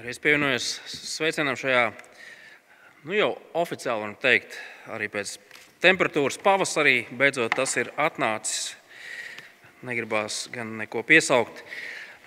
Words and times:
Es 0.00 0.16
pievienojos 0.16 0.64
sveicienam 0.88 1.58
šajā, 1.60 1.80
nu 3.04 3.12
jau 3.12 3.26
oficiāli 3.60 4.00
varam 4.00 4.14
teikt, 4.16 4.54
arī 4.88 5.10
pēc 5.12 5.34
temperatūras 5.84 6.38
pavasarī 6.40 7.02
beidzot 7.12 7.52
tas 7.52 7.74
ir 7.76 7.90
atnācis. 8.00 8.70
Negribās 9.84 10.46
gan 10.54 10.70
neko 10.78 11.02
piesaukt. 11.04 11.60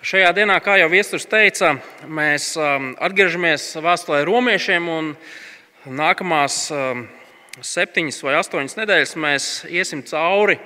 Šajā 0.06 0.30
dienā, 0.36 0.60
kā 0.62 0.76
jau 0.78 0.86
Viesturs 0.92 1.26
teica, 1.26 1.72
mēs 2.06 2.52
um, 2.54 2.92
atgriežamies 3.02 3.66
vēstulē 3.82 4.20
romiešiem 4.28 4.86
un 4.94 5.10
nākamās 5.98 6.68
um, 6.70 7.08
septiņas 7.58 8.20
vai 8.22 8.36
astoņas 8.38 8.78
nedēļas 8.84 9.16
mēs 9.18 9.48
iesim 9.66 10.06
cauri 10.06 10.60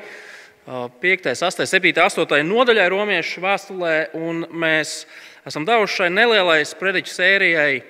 5, 0.68 1.32
8, 1.32 1.64
7, 1.72 1.96
8 2.04 2.44
nodaļai 2.44 2.90
romiešu 2.92 3.40
vēstulē, 3.40 3.96
un 4.12 4.44
mēs 4.52 5.06
esam 5.46 5.66
devuši 5.68 6.02
šai 6.02 6.08
nelielai 6.10 6.62
sprediķu 6.66 7.12
sērijai 7.12 7.82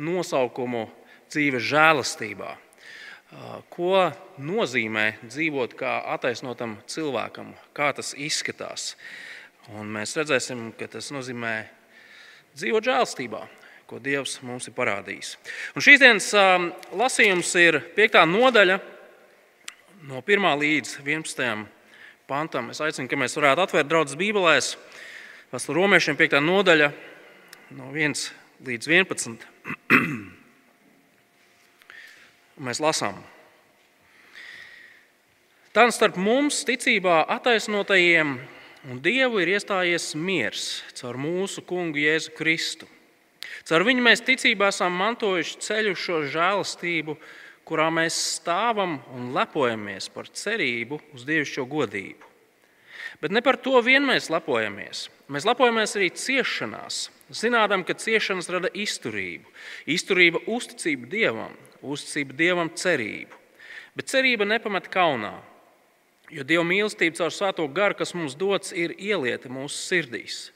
nosaukumu 0.00 0.88
dzīves 1.30 1.64
žēlastībā. 1.70 2.56
Ko 3.70 4.10
nozīmē 4.42 5.06
dzīvot 5.22 5.76
kā 5.78 6.00
attaisnotam 6.16 6.80
cilvēkam, 6.90 7.52
kā 7.76 7.92
tas 7.94 8.10
izskatās. 8.18 8.96
Un 9.78 9.86
mēs 9.94 10.16
redzēsim, 10.18 10.72
ka 10.74 10.88
tas 10.90 11.12
nozīmē 11.14 11.54
dzīvot 12.58 12.88
žēlstībā, 12.90 13.42
ko 13.86 14.00
Dievs 14.02 14.40
mums 14.42 14.66
ir 14.66 14.74
parādījis. 14.74 15.36
Un 15.78 15.84
šīs 15.86 16.02
dienas 16.02 16.32
lasījums 16.96 17.52
ir 17.62 17.78
5. 17.94 18.18
nodaļa, 18.32 18.80
no 20.10 20.24
1 20.26 20.50
līdz 20.64 20.96
11 21.04 21.68
pantam. 22.30 22.72
Es 22.74 22.82
aicinu, 22.82 23.06
ka 23.10 23.18
mēs 23.20 23.38
varētu 23.38 23.62
atvērt 23.62 23.90
draudzes 23.90 24.18
Bībelēs, 24.18 24.74
Vēstures 25.50 25.74
romiešiem 25.74 26.14
5. 26.14 26.36
nodaļa, 26.46 26.86
no 27.74 27.88
1 27.90 28.12
līdz 28.68 28.86
11. 28.86 29.46
mēs 32.68 32.78
lasām. 32.78 33.18
Tad 35.74 35.90
starp 35.90 36.20
mums, 36.22 36.60
ticībā 36.68 37.24
attaisnotajiem 37.34 38.36
un 38.94 39.02
Dievu, 39.02 39.42
ir 39.42 39.56
iestājies 39.56 40.12
miers 40.14 40.68
caur 40.94 41.18
mūsu 41.18 41.66
kungu 41.66 41.98
Jēzu 41.98 42.30
Kristu. 42.38 42.86
Caur 43.66 43.88
viņu 43.90 44.06
mēs 44.06 44.22
ticībā 44.22 44.70
esam 44.70 44.94
mantojuši 45.02 45.58
ceļu 45.66 45.98
šo 45.98 46.22
žēlastību, 46.30 47.18
kurā 47.66 47.90
mēs 47.90 48.22
stāvam 48.38 49.00
un 49.18 49.32
lepojamies 49.34 50.12
par 50.14 50.30
cerību 50.30 51.02
uz 51.10 51.26
dievišķo 51.26 51.66
godību. 51.74 52.29
Bet 53.20 53.34
ne 53.34 53.42
par 53.44 53.58
to 53.60 53.80
vien 53.84 54.04
mēs 54.06 54.30
lepojamies. 54.32 55.08
Mēs 55.30 55.46
lepojamies 55.46 55.96
arī 55.98 56.10
ciešanās, 56.16 57.08
zinām, 57.34 57.84
ka 57.86 57.94
ciešanas 57.94 58.50
rada 58.50 58.70
izturību, 58.74 59.46
izturība 59.86 60.42
uzticību 60.50 61.10
dievam, 61.10 61.54
uzticība 61.82 62.36
dievam 62.36 62.72
cerību. 62.74 63.36
Bet 63.96 64.10
cerība 64.10 64.46
nepamet 64.46 64.88
kaunā, 64.90 65.36
jo 66.30 66.46
dieva 66.46 66.64
mīlestība 66.66 67.18
caur 67.18 67.34
svēto 67.34 67.66
garu, 67.74 67.98
kas 67.98 68.14
mums 68.14 68.38
dots, 68.38 68.72
ir 68.72 68.94
ielieta 68.98 69.50
mūsu 69.50 69.76
sirdīs. 69.76 70.48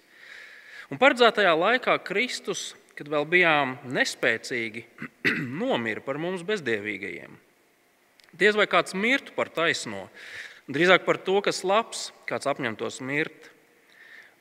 Un 0.90 1.00
paredzētajā 1.00 1.54
laikā 1.58 1.98
Kristus 2.06 2.72
kad 2.94 3.10
vēl 3.10 3.26
bijām 3.28 3.76
nespēcīgi, 3.90 4.84
nomira 5.60 6.02
par 6.04 6.18
mums 6.22 6.44
bezdievīgajiem. 6.46 7.34
Diez 8.34 8.58
vai 8.58 8.66
kāds 8.70 8.96
mirtu 8.98 9.34
par 9.36 9.50
taisno, 9.54 10.08
drīzāk 10.68 11.04
par 11.04 11.18
to, 11.20 11.40
kas 11.44 11.64
labs, 11.66 12.08
kāds 12.28 12.48
apņemtos 12.48 13.00
mirt. 13.04 13.50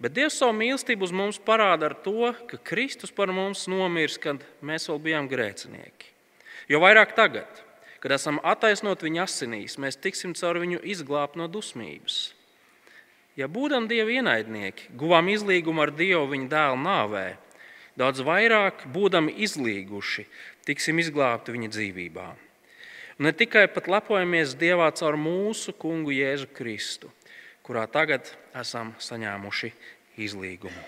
Bet 0.04 0.16
Dievs 0.16 0.40
savu 0.40 0.56
mīlestību 0.58 1.06
uz 1.08 1.14
mums 1.16 1.40
parāda 1.40 1.92
ar 1.92 1.96
to, 2.06 2.34
ka 2.50 2.60
Kristus 2.60 3.14
par 3.14 3.32
mums 3.32 3.68
nomirs, 3.72 4.18
kad 4.20 4.42
mēs 4.66 4.90
vēl 4.90 5.00
bijām 5.04 5.30
grēcinieki. 5.32 6.10
Jo 6.72 6.82
vairāk 6.84 7.14
tagad, 7.16 7.62
kad 8.04 8.12
esam 8.16 8.40
attaisnot 8.44 9.04
viņa 9.04 9.24
asinīs, 9.24 9.78
mēs 9.80 10.00
tiksim 10.00 10.34
caur 10.36 10.60
viņu 10.64 10.82
izglābt 10.92 11.38
no 11.40 11.48
dusmības. 11.48 12.34
Ja 13.40 13.48
būdam 13.50 13.88
Dieva 13.90 14.12
ienaidnieki, 14.14 14.92
guvām 15.00 15.32
izlīgumu 15.32 15.86
ar 15.86 15.94
Dievu 15.96 16.28
viņa 16.34 16.50
dēla 16.52 16.80
nāvē, 16.84 17.26
daudz 17.98 18.22
vairāk 18.26 18.86
būdami 18.94 19.34
izlīguši, 19.46 20.28
tiksim 20.68 21.00
izglābti 21.02 21.56
viņa 21.56 21.72
dzīvībā. 21.74 22.28
Ne 23.22 23.34
tikai 23.36 23.68
pat 23.70 23.90
lepojamies 23.92 24.56
Dievā 24.58 24.88
caur 24.98 25.18
mūsu 25.20 25.76
kungu 25.78 26.14
Jēzu 26.16 26.48
Kristu, 26.56 27.12
kurā 27.66 27.86
tagad 27.92 28.32
esam 28.58 28.94
saņēmuši 28.98 29.70
izlīgumu. 30.24 30.82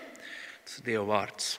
Tas 0.66 0.80
ir 0.80 0.88
Dieva 0.88 1.04
vārds. 1.12 1.52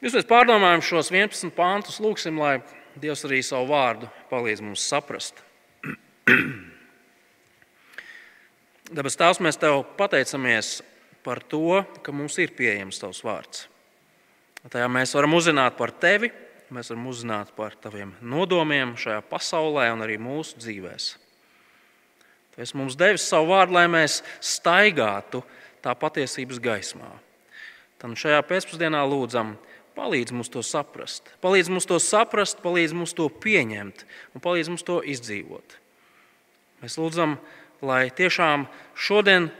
Jūs 0.00 0.14
mēs 0.16 0.28
pārdomājam 0.30 0.84
šos 0.86 1.10
11 1.10 1.50
pāntus, 1.56 1.98
lūgsim, 2.00 2.38
lai 2.40 2.60
Dievs 3.00 3.26
arī 3.26 3.42
savu 3.44 3.72
vārdu 3.72 4.08
palīdz 4.30 4.62
mums 4.64 4.84
saprast. 4.86 5.42
Dabas 8.94 9.18
Tēvs, 9.18 9.42
mēs 9.42 9.58
Tev 9.60 9.82
pateicamies 9.98 10.80
par 11.26 11.42
to, 11.42 11.82
ka 12.02 12.14
mums 12.14 12.38
ir 12.42 12.54
pieejams 12.56 13.02
Tavs 13.02 13.20
vārds. 13.26 13.66
Tajā 14.70 14.86
mēs 14.92 15.14
varam 15.16 15.34
uzzināt 15.38 15.76
par 15.78 15.92
tevi, 15.92 16.30
mēs 16.74 16.90
varam 16.92 17.08
uzzināt 17.10 17.52
par 17.56 17.74
taviem 17.78 18.12
nodomiem 18.22 18.94
šajā 18.98 19.20
pasaulē 19.30 19.88
un 19.94 20.04
arī 20.04 20.18
mūsu 20.20 20.58
dzīvēm. 20.60 21.08
Tu 22.50 22.62
esi 22.64 22.78
mums 22.78 22.96
devis 22.98 23.26
savu 23.30 23.52
vārdu, 23.52 23.76
lai 23.78 23.86
mēs 23.90 24.20
staigātu 24.42 25.42
tā 25.84 25.94
patiesības 25.96 26.58
gaismā. 26.62 27.10
Tad 28.00 28.16
šajā 28.18 28.40
pēcpusdienā 28.48 29.00
lūdzam, 29.06 29.54
palīdz 29.98 30.34
mums 30.34 30.50
to 30.52 30.62
saprast, 30.64 31.28
palīdz 31.44 31.70
mums 31.70 31.86
to 31.88 32.00
saprast, 32.02 32.62
palīdz 32.64 32.96
mums 32.96 33.14
to 33.16 33.28
pieņemt 33.28 34.04
un 34.34 34.42
palīdz 34.42 34.72
mums 34.72 34.86
to 34.86 35.00
izdzīvot. 35.04 35.78
Mēs 36.80 36.96
lūdzam, 36.96 37.36
lai 37.84 38.06
tiešām 38.16 38.66
šodien 38.96 39.50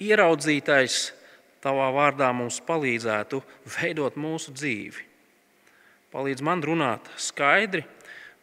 ieraudzītais 0.00 1.10
Tavā 1.60 1.90
vārdā 1.92 2.30
mums 2.32 2.56
palīdzētu 2.64 3.42
veidot 3.76 4.16
mūsu 4.16 4.52
dzīvi. 4.56 5.09
Palīdz 6.10 6.42
man 6.42 6.58
runāt 6.66 7.06
skaidri, 7.22 7.84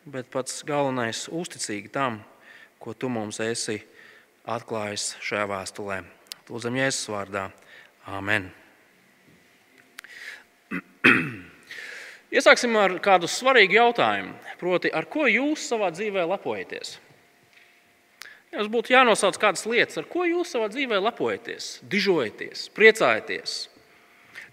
bet 0.07 0.29
pats 0.31 0.61
galvenais- 0.63 1.25
uzticīgi 1.39 1.91
tam, 1.91 2.21
ko 2.79 2.93
Tu 2.93 3.09
mums 3.09 3.39
esi 3.43 3.81
atklājis 4.47 5.17
šajā 5.19 5.47
vēstulē. 5.51 5.97
Lūdzam, 6.47 6.77
Jēzus 6.79 7.09
vārdā. 7.11 7.51
Āmen! 8.07 8.47
Iesāksim 12.37 12.75
ar 12.79 12.99
kādu 13.03 13.27
svarīgu 13.27 13.75
jautājumu. 13.75 14.33
Proti, 14.59 14.87
ar 14.91 15.03
ko 15.11 15.27
jūs 15.27 15.67
savā 15.67 15.91
dzīvē 15.91 16.23
lepojaties? 16.23 16.99
Jums 18.55 18.71
būtu 18.71 18.95
jānosauc 18.95 19.35
kādas 19.43 19.67
lietas, 19.67 19.99
ar 19.99 20.07
ko 20.07 20.23
jūs 20.23 20.55
savā 20.55 20.71
dzīvē 20.71 21.03
lepojaties, 21.03 21.81
dižojaties, 21.83 22.69
priecājaties. 22.71 23.67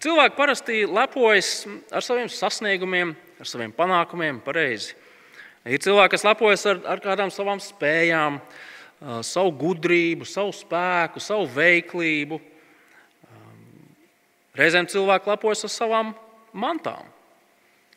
Cilvēki 0.05 0.37
parasti 0.37 0.83
lepojas 0.85 1.63
ar 1.89 2.03
saviem 2.05 2.27
sasniegumiem, 2.29 3.15
ar 3.41 3.47
saviem 3.49 3.71
panākumiem, 3.73 4.37
pareizi. 4.45 4.93
Ir 5.65 5.81
cilvēki, 5.81 6.11
kas 6.13 6.25
lepojas 6.27 6.65
ar, 6.69 6.81
ar 6.93 7.01
kādām 7.01 7.31
savām 7.33 7.57
spējām, 7.63 8.37
savu 9.25 9.55
gudrību, 9.57 10.27
savu 10.29 10.53
spēku, 10.53 11.23
savu 11.23 11.47
veiklību. 11.55 12.37
Reizēm 14.55 14.85
cilvēki 14.93 15.33
lepojas 15.33 15.65
ar 15.65 15.73
savām 15.73 16.13
mantām, 16.53 17.09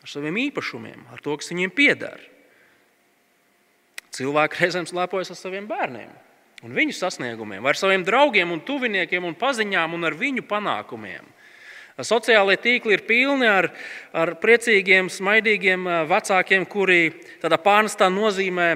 ar 0.01 0.09
saviem 0.09 0.41
īpašumiem, 0.49 1.05
ar 1.13 1.21
to, 1.21 1.37
kas 1.37 1.53
viņiem 1.53 1.77
pieder. 1.77 2.25
Cilvēki 4.17 4.63
reizēm 4.63 4.89
lepojas 4.97 5.29
ar 5.29 5.37
saviem 5.37 5.69
bērniem 5.69 6.09
un 6.65 6.73
viņu 6.75 6.97
sasniegumiem, 6.97 7.63
ar 7.69 7.77
saviem 7.77 8.01
draugiem, 8.03 8.49
un 8.51 8.65
tuviniekiem 8.65 9.29
un 9.29 9.37
paziņām 9.37 9.93
un 9.95 10.09
ar 10.09 10.17
viņu 10.17 10.43
panākumiem. 10.49 11.37
Sociālie 12.05 12.55
tīkli 12.61 12.95
ir 12.95 13.03
pilni 13.07 13.47
ar, 13.49 13.69
ar 14.15 14.35
priecīgiem, 14.39 15.09
smaidīgiem 15.11 15.87
vecākiem, 16.07 16.67
kuri 16.69 17.09
tādā 17.41 17.59
pārnestā 17.59 18.07
nozīmē 18.13 18.69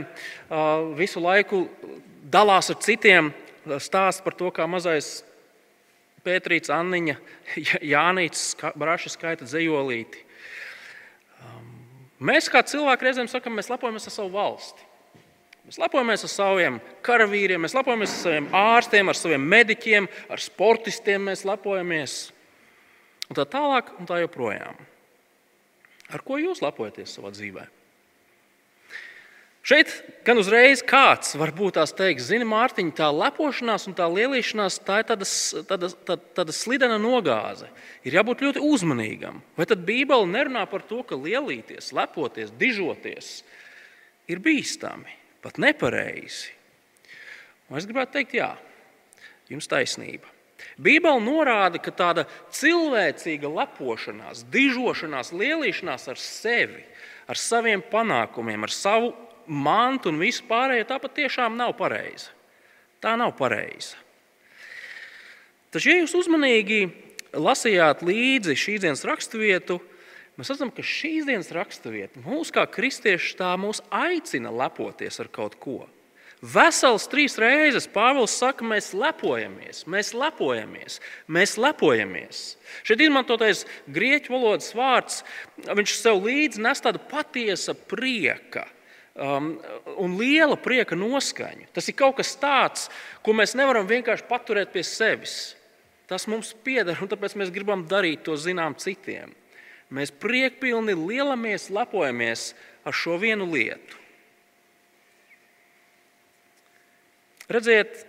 visu 0.99 1.23
laiku 1.23 1.65
dalās 2.33 2.71
ar 2.73 2.81
citiem, 2.83 3.31
stāsta 3.79 4.25
par 4.25 4.35
to, 4.35 4.51
kā 4.51 4.67
mazais 4.67 5.21
Pētrīts, 6.23 6.71
Anniņa, 6.71 7.17
Jānis 7.93 8.53
Braša 8.79 9.11
skaita 9.11 9.47
dzējolīti. 9.47 10.23
Mēs 12.23 12.47
kā 12.47 12.61
cilvēki 12.63 13.09
reizēm 13.09 13.27
sakam, 13.27 13.55
mēs 13.59 13.67
lepojamies 13.67 14.07
ar 14.07 14.15
savu 14.15 14.31
valsti. 14.31 14.85
Mēs 15.67 15.79
lepojamies 15.79 16.23
ar 16.23 16.31
saviem 16.31 16.77
karavīriem, 17.03 17.63
mēs 17.63 17.75
lepojamies 17.75 18.11
ar 18.11 18.21
saviem 18.21 18.47
ārstiem, 18.55 19.11
ar 19.11 19.19
saviem 19.19 19.43
mediķiem, 19.51 20.07
ar 20.31 20.43
sportistiem. 20.43 21.27
Mēs 21.27 21.43
lepojamies 21.47 22.32
un 23.33 23.39
tā 23.41 23.47
tālāk, 23.49 23.95
un 23.97 24.09
tā 24.09 24.21
joprojām. 24.21 24.77
Ar 26.13 26.21
ko 26.21 26.37
jūs 26.37 26.61
lepojaties 26.61 27.15
savā 27.17 27.33
dzīvē? 27.33 27.65
Šeit 29.63 29.93
gan 30.27 30.37
uzreiz 30.41 30.81
kāds 30.83 31.37
var 31.39 31.53
būt 31.55 31.77
tās 31.77 31.93
teiks, 31.95 32.25
zini, 32.27 32.43
Mārtiņ, 32.43 32.89
tā 32.97 33.07
lepošanās 33.15 33.87
un 33.87 33.95
tā 33.95 34.09
lielīšanās, 34.11 34.81
tā 34.83 34.97
ir 34.99 35.07
tāda, 35.07 35.27
tāda, 35.69 35.89
tāda, 36.09 36.25
tāda 36.35 36.55
slidena 36.55 36.97
nogāze. 36.99 37.69
Ir 38.03 38.17
jābūt 38.19 38.43
ļoti 38.43 38.63
uzmanīgam. 38.67 39.39
Vai 39.55 39.67
tad 39.69 39.85
Bībele 39.87 40.27
nerunā 40.27 40.65
par 40.67 40.83
to, 40.89 40.99
ka 41.07 41.15
lielīties, 41.15 41.93
lepoties, 41.95 42.51
dižoties 42.59 43.31
ir 44.27 44.43
bīstami, 44.43 45.15
pat 45.41 45.61
nepareizi? 45.63 46.51
Un 47.71 47.79
es 47.79 47.87
gribētu 47.87 48.17
teikt, 48.19 48.35
jā, 48.43 48.51
jums 49.47 49.71
taisnība. 49.71 50.32
Bībele 50.81 51.21
norāda, 51.21 51.77
ka 51.81 51.93
tāda 51.93 52.25
cilvēcīga 52.53 53.49
lepošanās, 53.51 54.45
dižošanās, 54.53 55.33
lielīšanās 55.35 56.07
ar 56.09 56.21
sevi, 56.21 56.81
ar 57.29 57.39
saviem 57.39 57.83
panākumiem, 57.91 58.65
ar 58.65 58.73
savu 58.73 59.13
mantu 59.47 60.11
un 60.11 60.19
visu 60.21 60.45
pārējo, 60.49 60.87
tā 60.89 60.99
patiešām 61.03 61.57
nav 61.59 61.75
pareiza. 61.77 62.31
Tā 63.03 63.15
nav 63.19 63.35
pareiza. 63.37 63.99
Taču, 65.73 65.89
ja 65.89 66.01
jūs 66.01 66.13
uzmanīgi 66.17 66.85
lasījāt 67.33 68.03
līdzi 68.05 68.55
šīs 68.57 68.83
dienas 68.83 69.03
raksturvietu, 69.09 69.79
mēs 70.37 70.51
redzam, 70.53 70.71
ka 70.73 70.85
šīs 70.85 71.27
dienas 71.27 71.49
raksturvieta 71.53 72.21
mūs 72.23 72.53
kā 72.53 72.65
kristiešus 72.69 73.37
tā 73.39 73.53
mūs 73.59 73.81
aicina 73.89 74.53
lepoties 74.53 75.19
ar 75.21 75.29
kaut 75.33 75.57
ko. 75.61 75.81
Vesels 76.43 77.05
trīs 77.07 77.37
reizes 77.39 77.85
Pāvils 77.87 78.33
saka, 78.35 78.65
mēs 78.67 78.89
lepojamies, 78.91 79.85
mēs 79.87 80.09
lepojamies, 80.11 80.97
mēs 81.31 81.55
lepojamies. 81.55 82.41
Šeit 82.83 82.99
izmantotais 83.05 83.61
grieķu 83.87 84.33
valodas 84.35 84.73
vārds, 84.75 85.21
viņš 85.63 85.93
sev 85.95 86.19
līdzi 86.25 86.65
nes 86.65 86.83
tādu 86.83 86.99
patiesa 87.07 87.77
prieka 87.77 88.65
um, 89.15 89.53
un 89.95 90.19
liela 90.19 90.59
prieka 90.59 90.99
noskaņu. 90.99 91.69
Tas 91.71 91.87
ir 91.87 91.95
kaut 92.03 92.19
kas 92.19 92.35
tāds, 92.35 92.89
ko 93.23 93.37
mēs 93.39 93.55
nevaram 93.55 93.87
vienkārši 93.87 94.27
paturēt 94.27 94.75
pie 94.75 94.83
sevis. 94.83 95.55
Tas 96.11 96.27
mums 96.27 96.51
pieder, 96.67 96.99
un 96.99 97.07
tāpēc 97.07 97.39
mēs 97.39 97.55
gribam 97.55 97.87
darīt 97.87 98.27
to 98.27 98.35
zinām 98.35 98.75
citiem. 98.75 99.31
Mēs 99.93 100.11
priekpilni 100.11 100.91
lielamies, 100.97 101.71
lepojamies 101.71 102.49
ar 102.83 102.99
šo 102.99 103.15
vienu 103.21 103.47
lietu. 103.47 104.02
Redziet, 107.51 108.05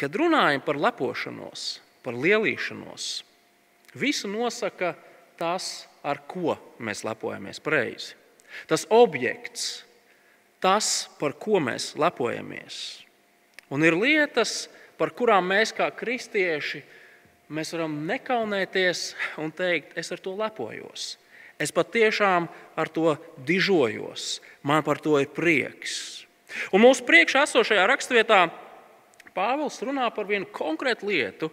kad 0.00 0.14
runājam 0.16 0.62
par 0.64 0.78
lepošanos, 0.80 1.78
par 2.04 2.16
lielīšanos, 2.16 3.24
visu 3.94 4.28
nosaka 4.30 4.94
tas, 5.38 5.86
ar 6.04 6.20
ko 6.28 6.56
mēs 6.78 7.04
lepojamies 7.06 7.60
pareizi. 7.64 8.14
Tas 8.68 8.86
objekts, 8.92 9.84
tas, 10.62 11.08
par 11.18 11.34
ko 11.40 11.60
mēs 11.62 11.94
lepojamies. 11.98 13.04
Un 13.72 13.84
ir 13.84 13.96
lietas, 13.98 14.68
par 15.00 15.12
kurām 15.16 15.48
mēs 15.50 15.72
kā 15.74 15.88
kristieši 15.90 16.82
mēs 17.54 17.74
varam 17.74 17.96
nekaunēties 18.08 19.12
un 19.42 19.52
teikt, 19.54 19.96
es 19.98 20.12
ar 20.14 20.22
to 20.22 20.34
lepojos. 20.38 21.14
Es 21.60 21.70
patiešām 21.74 22.48
ar 22.76 22.90
to 22.90 23.14
dižojos. 23.46 24.40
Man 24.66 24.82
par 24.86 24.98
to 25.02 25.18
ir 25.22 25.30
prieks. 25.30 26.23
Un 26.74 26.84
mūsu 26.84 27.04
priekšā 27.06 27.44
esošajā 27.48 27.86
raksturvietā 27.90 28.44
Pāvils 29.34 29.80
runā 29.82 30.06
par 30.14 30.28
vienu 30.28 30.46
konkrētu 30.54 31.08
lietu, 31.10 31.48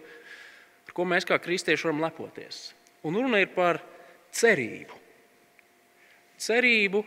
ar 0.86 0.94
ko 0.94 1.06
mēs 1.08 1.26
kā 1.26 1.38
kristieši 1.42 1.88
varam 1.88 2.04
lepoties. 2.04 2.68
Un 3.02 3.18
runa 3.18 3.40
ir 3.42 3.50
par 3.56 3.80
cerību. 4.30 4.98
Cerību 6.38 7.02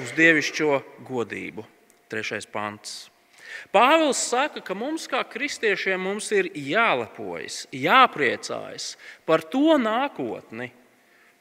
uz 0.00 0.14
dievišķo 0.16 0.70
godību. 1.04 1.66
Trešais 2.08 2.48
pants. 2.48 3.10
Pāvils 3.74 4.20
saka, 4.30 4.62
ka 4.64 4.74
mums, 4.76 5.04
kā 5.10 5.20
kristiešiem, 5.28 6.00
mums 6.00 6.30
ir 6.34 6.48
jālepojas, 6.56 7.64
jāpriecājas 7.74 8.94
par 9.28 9.44
to 9.52 9.76
nākotni, 9.80 10.70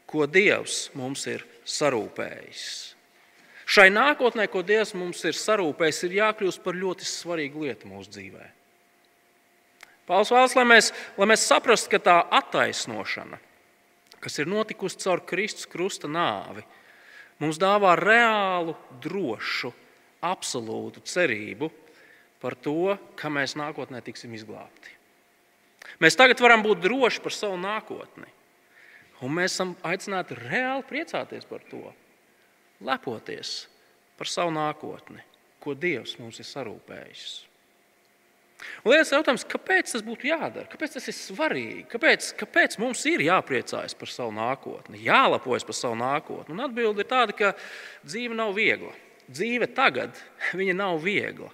ko 0.06 0.28
Dievs 0.30 0.90
mums 0.98 1.26
ir 1.32 1.46
sarūpējis. 1.66 2.93
Šai 3.66 3.88
nākotnē, 3.94 4.50
ko 4.52 4.64
Dievs 4.66 4.92
mums 4.98 5.24
ir 5.28 5.38
sarūpējis, 5.38 6.02
ir 6.08 6.18
jākļūst 6.20 6.64
par 6.64 6.76
ļoti 6.76 7.08
svarīgu 7.08 7.64
lietu 7.64 7.90
mūsu 7.92 8.12
dzīvē. 8.18 8.48
Pāvils 10.04 10.34
vēlas, 10.36 10.56
lai 10.60 10.66
mēs, 10.68 10.90
lai 11.16 11.28
mēs 11.32 11.46
saprastu, 11.48 11.94
ka 11.94 12.00
tā 12.04 12.18
attaisnošana, 12.42 13.40
kas 14.24 14.40
ir 14.40 14.52
notikusi 14.52 15.00
caur 15.06 15.24
Kristus 15.24 15.70
krusta 15.72 16.12
nāvi, 16.12 16.66
mums 17.40 17.60
dāvā 17.62 17.96
reālu, 18.00 18.76
drošu, 19.04 19.72
absolūtu 20.24 21.04
cerību 21.08 21.72
par 22.44 22.58
to, 22.60 22.98
ka 23.16 23.32
mēs 23.32 23.56
nākotnē 23.60 24.04
tiksim 24.04 24.36
izglābti. 24.36 24.92
Mēs 26.04 26.20
tagad 26.20 26.42
varam 26.44 26.64
būt 26.66 26.84
droši 26.84 27.24
par 27.24 27.36
savu 27.36 27.56
nākotni. 27.60 28.28
Un 29.24 29.32
mēs 29.38 29.56
esam 29.56 29.72
aicināti 29.88 30.36
reāli 30.36 30.84
priecāties 30.90 31.48
par 31.48 31.64
to, 31.70 31.86
lepoties 32.86 33.56
par 34.20 34.30
savu 34.30 34.54
nākotni, 34.56 35.24
ko 35.64 35.76
Dievs 35.78 36.18
mums 36.20 36.40
ir 36.42 36.48
sarūpējis. 36.48 37.32
Un 38.84 38.94
liels 38.94 39.12
jautājums, 39.12 39.46
kāpēc 39.50 39.92
tas 39.92 40.04
būtu 40.06 40.30
jādara? 40.30 40.68
Kāpēc 40.72 40.96
tas 40.96 41.08
ir 41.10 41.16
svarīgi? 41.18 41.84
Kāpēc, 41.92 42.30
kāpēc 42.40 42.78
mums 42.80 43.02
ir 43.10 43.24
jāpriecājas 43.26 43.96
par 44.00 44.12
savu 44.12 44.32
nākotni, 44.38 45.02
jālepojas 45.04 45.66
par 45.68 45.78
savu 45.78 45.98
nākotni? 46.00 46.56
Un 46.56 46.64
atbilde 46.64 47.04
ir 47.04 47.10
tāda, 47.10 47.36
ka 47.36 47.52
dzīve 48.06 48.38
nav 48.38 48.54
viegla. 48.56 48.94
Dzīve 49.28 49.68
tagad 49.76 50.16
nav 50.84 51.02
viegla. 51.04 51.52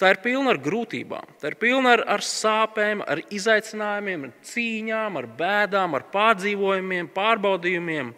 Tā 0.00 0.14
ir 0.14 0.20
pilna 0.24 0.54
ar 0.54 0.58
grūtībām, 0.64 1.34
tā 1.40 1.50
ir 1.50 1.58
pilna 1.60 1.90
ar, 1.98 2.02
ar 2.16 2.22
sāpēm, 2.24 3.02
ar 3.04 3.20
izaicinājumiem, 3.28 4.22
ar 4.24 4.46
cīņām, 4.48 5.18
ar 5.20 5.26
bēdām, 5.40 5.96
ar 5.98 6.06
pārdzīvojumiem, 6.14 7.10
pārbaudījumiem. 7.12 8.14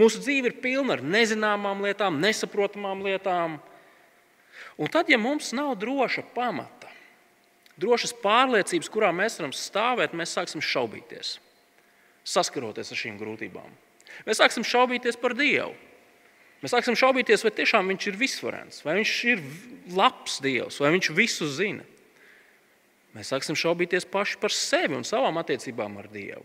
Mūsu 0.00 0.22
dzīve 0.22 0.50
ir 0.50 0.58
pilna 0.62 0.96
ar 0.96 1.04
nezināmām 1.04 1.82
lietām, 1.84 2.20
nesaprotamām 2.22 3.04
lietām. 3.06 3.58
Un 4.80 4.90
tad, 4.92 5.10
ja 5.12 5.18
mums 5.20 5.52
nav 5.56 5.74
droša 5.80 6.24
pamata, 6.34 6.90
drošas 7.80 8.14
pārliecības, 8.22 8.90
kurā 8.92 9.12
mēs 9.16 9.38
varam 9.40 9.54
stāvēt, 9.56 10.16
mēs 10.16 10.34
sāksim 10.36 10.62
šaubīties, 10.64 11.36
saskaroties 12.24 12.92
ar 12.92 13.00
šīm 13.00 13.18
grūtībām. 13.20 13.72
Mēs 14.26 14.40
sāksim 14.42 14.66
šaubīties 14.66 15.18
par 15.20 15.34
Dievu. 15.36 15.72
Mēs 16.62 16.76
sāksim 16.76 16.94
šaubīties, 16.94 17.42
vai 17.42 17.50
tiešām 17.56 17.88
Viņš 17.90 18.04
ir 18.06 18.18
visvarens, 18.20 18.82
vai 18.86 19.00
Viņš 19.00 19.14
ir 19.32 19.40
labs 19.98 20.38
Dievs, 20.44 20.78
vai 20.78 20.92
Viņš 20.94 21.08
visu 21.16 21.48
zina. 21.50 21.82
Mēs 23.16 23.32
sāksim 23.32 23.58
šaubīties 23.58 24.06
paši 24.08 24.38
par 24.40 24.54
sevi 24.54 24.96
un 24.96 25.04
savām 25.04 25.40
attiecībām 25.42 25.98
ar 26.00 26.06
Dievu. 26.12 26.44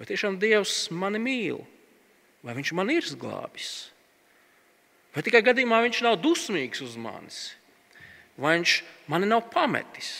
Vai 0.00 0.08
tiešām 0.08 0.40
Dievs 0.40 0.88
mani 0.90 1.20
mīl, 1.22 1.62
vai 2.44 2.56
Viņš 2.56 2.74
man 2.76 2.92
ir 2.92 3.04
izglābis? 3.04 3.90
Vai 5.14 5.24
tikai 5.26 5.42
gadījumā 5.44 5.82
Viņš 5.86 6.02
nav 6.06 6.20
dusmīgs 6.22 6.82
uz 6.84 6.96
manis, 7.00 7.40
vai 8.38 8.58
Viņš 8.58 8.76
mani 9.10 9.30
nav 9.30 9.48
pametis? 9.52 10.12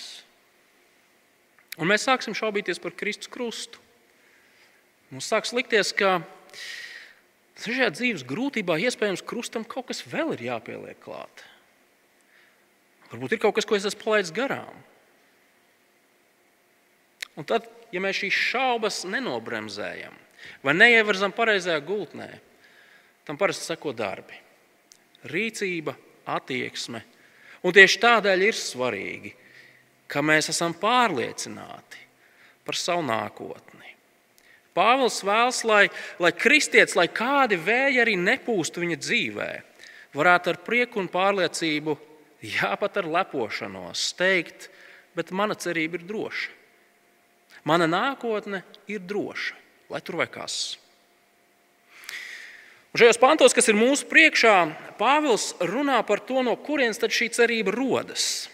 Un 1.80 1.88
mēs 1.88 2.04
sāksim 2.04 2.36
šaubīties 2.36 2.80
par 2.82 2.92
Kristus 2.98 3.30
krustu. 3.32 3.80
Mums 5.10 5.30
sāks 5.30 5.54
likties, 5.56 5.94
ka 5.96 6.20
šajā 7.60 7.88
dzīves 7.94 8.26
grūtībā 8.28 8.76
iespējams 8.84 9.24
krustam 9.26 9.64
kaut 9.64 9.88
kas 9.88 10.04
vēl 10.06 10.34
ir 10.36 10.44
jāpieliek 10.50 11.00
klāt. 11.02 11.44
Varbūt 13.10 13.34
ir 13.34 13.42
kaut 13.42 13.56
kas, 13.56 13.66
ko 13.66 13.78
es 13.78 13.86
esmu 13.88 14.04
palaidis 14.04 14.34
garām. 14.34 14.76
Un 17.38 17.46
tad, 17.48 17.66
ja 17.90 18.02
mēs 18.02 18.20
šīs 18.20 18.36
šaubas 18.50 19.02
nenobremzējam 19.08 20.14
vai 20.64 20.74
neievirzam 20.76 21.34
pareizajā 21.36 21.80
gultnē, 21.84 22.28
tam 23.26 23.38
parasti 23.40 23.70
seko 23.70 23.92
darbi, 23.96 24.36
rīcība, 25.30 25.94
attieksme. 26.30 27.02
Un 27.60 27.76
tieši 27.76 28.00
tādēļ 28.00 28.44
ir 28.46 28.56
svarīgi, 28.56 29.32
ka 30.10 30.22
mēs 30.24 30.50
esam 30.52 30.74
pārliecināti 30.76 32.00
par 32.64 32.78
savu 32.78 33.04
nākotni. 33.06 33.90
Pāvils 34.76 35.18
vēlas, 35.26 35.64
lai, 35.66 35.82
lai 36.22 36.30
kristietis, 36.36 36.94
lai 36.96 37.08
kādi 37.10 37.58
vēji 37.58 38.00
arī 38.00 38.14
nepūstu 38.16 38.84
viņa 38.84 38.98
dzīvē, 39.02 39.50
varētu 40.14 40.52
ar 40.52 40.60
prieku 40.64 41.02
un 41.02 41.10
pārliecību, 41.10 41.96
jā, 42.46 42.70
pat 42.80 43.00
ar 43.02 43.08
lepošanos, 43.10 44.04
teikt, 44.18 44.70
bet 45.18 45.34
mana 45.34 45.58
cerība 45.58 45.98
ir 45.98 46.06
droša. 46.06 46.56
Mana 47.66 47.84
nākotne 47.90 48.62
ir 48.88 49.02
droša, 49.04 49.58
lai 49.90 50.00
tur 50.04 50.20
vai 50.20 50.28
kas. 50.30 50.78
Un 52.90 53.02
šajos 53.02 53.20
pantos, 53.22 53.54
kas 53.54 53.70
ir 53.70 53.78
mūsu 53.78 54.08
priekšā, 54.10 54.54
Pāvils 54.98 55.52
runā 55.62 56.00
par 56.06 56.20
to, 56.26 56.42
no 56.42 56.56
kurienes 56.58 56.98
šī 56.98 57.30
cerība 57.32 57.72
rodas 57.72 58.50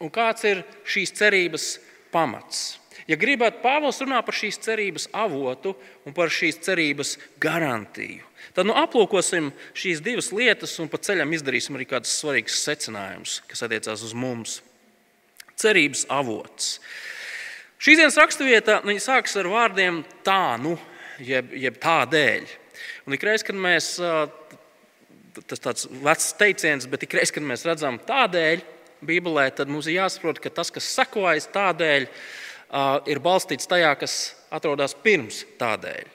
un 0.00 0.10
kāds 0.12 0.44
ir 0.48 0.64
šīs 0.88 1.12
cerības 1.16 1.66
pamats. 2.12 2.78
Ja 3.06 3.18
gribat, 3.20 3.60
Pāvils 3.62 4.00
runā 4.02 4.18
par 4.26 4.34
šīs 4.34 4.58
cerības 4.64 5.06
avotu 5.14 5.76
un 6.08 6.16
par 6.16 6.32
šīs 6.32 6.58
cerības 6.64 7.14
garantiju. 7.42 8.24
Tad 8.56 8.66
nu, 8.66 8.74
aplūkosim 8.78 9.52
šīs 9.76 10.00
divas 10.02 10.32
lietas 10.32 10.74
un 10.82 10.88
pa 10.90 10.98
ceļam 10.98 11.34
izdarīsim 11.36 11.76
arī 11.76 11.86
kādus 11.90 12.16
svarīgus 12.18 12.62
secinājumus, 12.64 13.40
kas 13.50 13.62
attiecās 13.66 14.02
uz 14.06 14.14
mums. 14.16 14.58
Cerības 15.60 16.06
avots. 16.12 16.78
Šīs 17.76 17.98
dienas 18.00 18.16
raksturvieta 18.16 18.78
sākas 19.04 19.36
ar 19.36 19.50
vārdiem 19.52 20.00
tā, 20.24 20.56
nu, 20.60 20.78
jeb, 21.20 21.50
jeb 21.52 21.76
tādēļ. 21.82 22.46
Un 23.04 23.16
ikreiz, 23.16 23.44
kad 23.44 23.58
mēs, 23.58 23.90
tas 25.50 25.62
tāds 25.62 25.84
vecs 26.04 26.30
teiciens, 26.40 26.88
bet 26.88 27.04
ikreiz, 27.04 27.32
kad 27.34 27.44
mēs 27.44 27.66
redzam 27.68 28.00
tādēļ, 28.00 28.64
Bībelē, 29.06 29.50
tad 29.52 29.68
mums 29.68 29.90
ir 29.90 29.98
jāsaprot, 29.98 30.40
ka 30.40 30.48
tas, 30.50 30.72
kas 30.72 30.88
sekojas 30.88 31.50
tādēļ, 31.52 32.08
ir 33.12 33.20
balstīts 33.22 33.68
tajā, 33.68 33.92
kas 34.00 34.14
atrodas 34.48 34.96
pirms 35.04 35.44
tādēļ. 35.60 36.08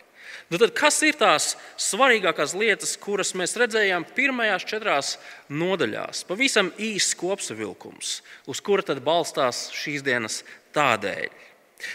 Nu 0.51 0.60
tad, 0.60 0.74
kas 0.75 0.98
ir 1.08 1.15
tās 1.15 1.53
svarīgākās 1.80 2.58
lietas, 2.58 2.98
kuras 3.00 3.32
mēs 3.39 3.53
redzējām 3.62 4.03
pirmajās 4.18 4.65
četrās 4.68 5.13
nodaļās? 5.48 6.25
Pavisam 6.27 6.74
īsts 6.75 7.15
kopsavilkums, 7.22 8.18
uz 8.51 8.60
kura 8.65 8.84
tad 8.89 9.00
balstās 9.06 9.70
šīs 9.77 10.03
dienas 10.03 10.41
tādēļ. 10.75 11.30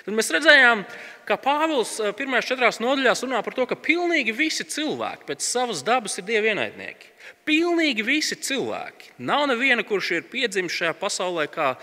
Tad 0.07 0.14
mēs 0.16 0.31
redzējām, 0.35 0.85
ka 1.28 1.38
Pāvils 1.43 1.97
pirmajās 2.19 2.49
četrās 2.50 2.81
nodaļās 2.83 3.25
runā 3.26 3.43
par 3.45 3.57
to, 3.57 3.66
ka 3.71 3.78
pilnīgi 3.78 4.35
visi 4.37 4.66
cilvēki 4.66 5.28
pēc 5.28 5.45
savas 5.47 5.83
dabas 5.87 6.19
ir 6.21 6.26
dievi 6.28 6.52
ienaidnieki. 6.52 7.12
Pilnīgi 7.47 8.05
visi 8.07 8.38
cilvēki. 8.38 9.16
Nav 9.26 9.47
neviena, 9.50 9.85
kurš 9.87 10.12
ir 10.16 10.31
piedzimis 10.31 10.75
šajā 10.75 10.95
pasaulē 10.99 11.47
kā 11.50 11.75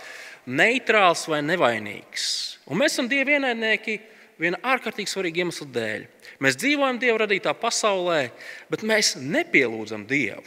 neitrāls 0.48 1.28
vai 1.32 1.40
nevainīgs. 1.46 2.26
Un 2.68 2.80
mēs 2.82 2.96
esam 2.96 3.08
dievi 3.12 3.38
ienaidnieki 3.38 4.00
viena 4.40 4.60
ārkārtīgi 4.74 5.12
svarīga 5.12 5.44
iemesla 5.44 5.70
dēļ. 5.76 6.10
Mēs 6.44 6.58
dzīvojam 6.60 7.00
Dieva 7.00 7.24
radītā 7.24 7.54
pasaulē, 7.56 8.26
bet 8.72 8.84
mēs 8.88 9.16
nepielūdzam 9.20 10.04
Dievu. 10.10 10.44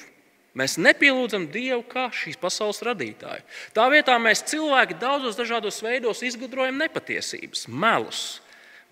Mēs 0.57 0.79
nepielūdzam 0.81 1.51
Dievu 1.53 1.83
kā 1.91 2.07
šīs 2.15 2.39
pasaules 2.41 2.81
radītāju. 2.87 3.45
Tā 3.77 3.85
vietā 3.93 4.15
mēs 4.23 4.45
cilvēki 4.49 4.97
daudzos 5.01 5.37
dažādos 5.37 5.83
veidos 5.85 6.23
izgudrojam 6.25 6.79
nepatiesības, 6.81 7.67
melus. 7.69 8.23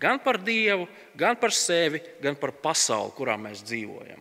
Gan 0.00 0.18
par 0.20 0.36
Dievu, 0.44 0.84
gan 1.16 1.38
par 1.40 1.54
sevi, 1.56 2.02
gan 2.20 2.36
par 2.36 2.52
pasauli, 2.52 3.14
kurā 3.16 3.38
mēs 3.40 3.62
dzīvojam. 3.64 4.20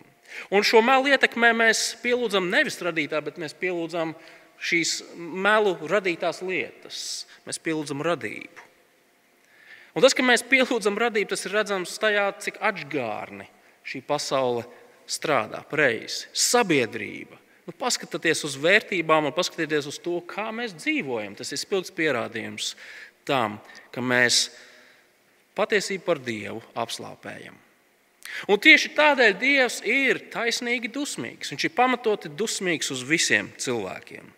Un 0.54 0.64
šo 0.66 0.80
melu 0.82 1.12
ietekmē 1.12 1.52
mēs 1.56 1.82
pielūdzam 2.02 2.48
nevis 2.50 2.80
radītāju, 2.82 3.26
bet 3.28 3.40
mēs 3.42 3.54
pielūdzam 3.60 4.14
šīs 4.64 4.94
melu 5.18 5.76
radītās 5.90 6.40
lietas. 6.46 7.26
Mēs 7.44 7.60
pielūdzam 7.60 8.00
radību. 8.06 8.70
Un 9.94 10.02
tas, 10.02 10.16
ka 10.16 10.24
mēs 10.26 10.42
pielūdzam 10.48 10.96
radību, 10.98 11.28
tas 11.34 11.44
ir 11.46 11.54
redzams 11.54 11.98
tajā, 12.02 12.30
cik 12.42 12.56
atgārni 12.64 13.46
šī 13.86 14.00
pasaule 14.08 14.64
strādā 15.10 15.62
pareizi. 15.68 16.28
Sabiedrība. 16.32 17.38
Nu, 17.64 17.72
paskatieties 17.72 18.44
uz 18.44 18.58
vērtībām 18.60 19.30
un 19.30 19.34
paskatieties 19.36 19.88
uz 19.88 19.98
to, 20.04 20.18
kā 20.28 20.50
mēs 20.52 20.74
dzīvojam. 20.76 21.36
Tas 21.38 21.52
ir 21.54 21.60
spilgts 21.60 21.94
pierādījums 21.96 22.74
tam, 23.24 23.56
ka 23.92 24.04
mēs 24.04 24.50
patiesību 25.56 26.04
par 26.04 26.20
Dievu 26.20 26.60
apslāpējam. 26.76 27.56
Un 28.50 28.60
tieši 28.60 28.90
tādēļ 28.96 29.34
Dievs 29.38 29.78
ir 29.86 30.20
taisnīgi 30.32 30.90
dusmīgs. 30.92 31.52
Viņš 31.52 31.68
ir 31.68 31.74
pamatoti 31.76 32.32
dusmīgs 32.34 32.90
uz 32.92 33.04
visiem 33.06 33.50
cilvēkiem. 33.60 34.28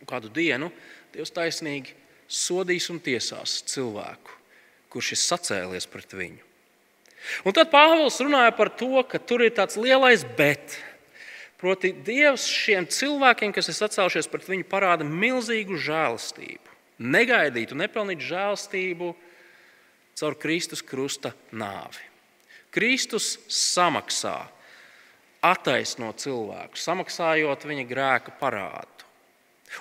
Un 0.00 0.08
kādu 0.08 0.30
dienu 0.32 0.72
Dievs 1.14 1.34
taisnīgi 1.34 1.94
sodīs 2.28 2.88
un 2.92 3.00
tiesās 3.02 3.60
cilvēku, 3.68 4.34
kurš 4.92 5.14
ir 5.14 5.22
sacēlies 5.22 5.88
pret 5.90 6.14
viņu. 6.16 6.47
Un 7.44 7.54
tad 7.56 7.70
Pāvils 7.72 8.18
runāja 8.22 8.52
par 8.56 8.70
to, 8.72 9.02
ka 9.08 9.20
tur 9.20 9.44
ir 9.44 9.54
tāds 9.56 9.78
lielais 9.80 10.24
bet. 10.38 10.78
Proti, 11.58 11.90
Dievs 12.06 12.46
šiem 12.46 12.86
cilvēkiem, 12.86 13.52
kas 13.54 13.70
ir 13.70 13.76
sacēlušies 13.78 14.30
pret 14.30 14.46
viņu, 14.46 14.66
parāda 14.70 15.06
milzīgu 15.06 15.78
žēlastību. 15.82 16.76
Negaidītu, 16.98 17.78
nepelnītu 17.78 18.26
žēlastību 18.26 19.10
caur 20.18 20.36
Kristus 20.38 20.82
krusta 20.82 21.32
nāvi. 21.50 22.06
Kristus 22.74 23.36
samaksā, 23.50 24.36
attaisno 25.42 26.10
cilvēku, 26.18 26.78
samaksājot 26.78 27.66
viņa 27.70 27.86
grēka 27.88 28.34
parādu. 28.40 29.06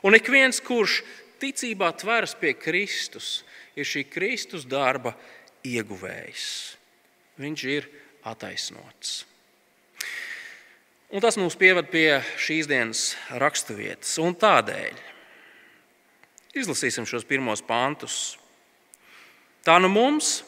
Un 0.05 0.17
ik 0.17 0.29
viens, 0.31 0.59
kurš 0.61 1.01
ticībā 1.41 1.91
tveras 1.97 2.35
pie 2.37 2.53
Kristus, 2.57 3.43
ir 3.77 3.85
šī 3.85 4.05
Kristus 4.09 4.65
darba 4.65 5.13
ieguvējs. 5.65 6.76
Viņš 7.37 7.63
ir 7.69 7.87
attaisnots. 8.27 9.25
Un 11.07 11.23
tas 11.23 11.37
mūs 11.39 11.55
pieved 11.55 11.87
pie 11.91 12.19
šīs 12.41 12.67
dienas 12.67 13.13
raksturvietas. 13.39 14.17
Tādēļ 14.17 14.99
izlasīsim 16.57 17.07
šos 17.07 17.23
pirmos 17.27 17.61
pantus. 17.63 18.35
Tā 19.63 19.77
nu 19.79 19.91
mums 19.91 20.41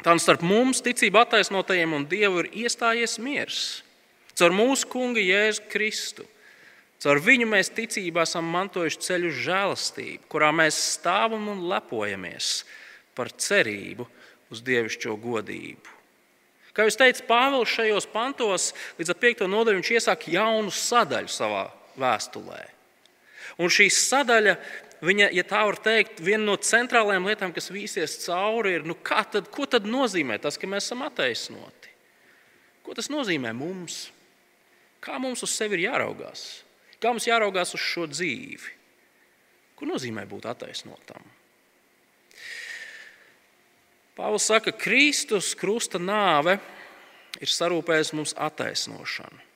Tā 0.00 0.14
nu 0.16 0.22
starp 0.22 0.40
mums, 0.46 0.80
ticību 0.80 1.20
attaisnotajiem 1.20 1.92
un 1.92 2.06
Dievu, 2.08 2.40
ir 2.40 2.64
iestājies 2.64 3.18
miers. 3.20 3.82
Caur 4.38 4.54
mūsu 4.56 4.88
kungu 4.88 5.20
Jēzu 5.20 5.66
Kristu. 5.68 6.24
Caur 7.00 7.20
viņu 7.20 7.48
mēs 7.48 7.72
ticībā 7.76 8.24
esam 8.24 8.48
mantojuši 8.48 9.00
ceļu 9.04 9.28
uz 9.28 9.42
žēlastību, 9.44 10.24
kurā 10.32 10.48
mēs 10.56 10.78
stāvam 10.96 11.48
un 11.52 11.66
lepojamies 11.68 12.62
par 13.16 13.32
cerību 13.32 14.06
uz 14.50 14.62
dievišķo 14.66 15.16
godību. 15.20 15.96
Kā 16.74 16.86
jau 16.86 16.92
teicu, 17.02 17.24
Pāvils 17.26 17.72
šajos 17.74 18.06
pantos 18.12 18.70
līdz 18.98 19.14
5. 19.18 19.46
nodaļu 19.50 19.80
viņš 19.80 19.90
iesāk 19.96 20.28
jaunu 20.30 20.70
sadaļu 20.74 21.32
savā 21.32 21.64
vēstulē. 21.98 22.60
Un 23.60 23.72
šī 23.72 23.88
sadaļa 23.92 24.54
viņa, 25.04 25.30
ja 25.34 25.44
tā 25.48 25.64
var 25.66 25.80
teikt, 25.82 26.22
viena 26.24 26.44
no 26.46 26.56
centrālajām 26.56 27.26
lietām, 27.28 27.54
kas 27.56 27.72
vīsies 27.72 28.20
cauri, 28.24 28.76
ir, 28.78 28.86
nu, 28.86 28.96
tad, 29.02 29.50
ko 29.52 29.66
tad 29.66 29.88
nozīmē 29.88 30.38
tas, 30.42 30.58
ka 30.60 30.70
mēs 30.70 30.86
esam 30.86 31.02
attaisnoti? 31.06 31.90
Ko 32.86 32.94
tas 32.96 33.10
nozīmē 33.12 33.52
mums? 33.56 34.06
Kā 35.02 35.18
mums 35.20 35.42
uz 35.44 35.52
sevi 35.56 35.78
ir 35.78 35.88
jāraugās? 35.88 36.62
Kā 37.00 37.12
mums 37.12 37.26
jāraugās 37.28 37.74
uz 37.76 37.82
šo 37.82 38.06
dzīvi? 38.10 38.76
Ko 39.76 39.88
nozīmē 39.88 40.26
būt 40.28 40.48
attaisnotam? 40.50 41.24
Pāvils 44.20 44.44
saka, 44.44 44.68
ka 44.68 44.82
Kristus 44.84 45.54
krusta 45.56 45.96
nāve 45.96 46.58
ir 47.40 47.48
sarūpējis 47.48 48.12
mums 48.12 48.34
attaisnošanu. 48.36 49.46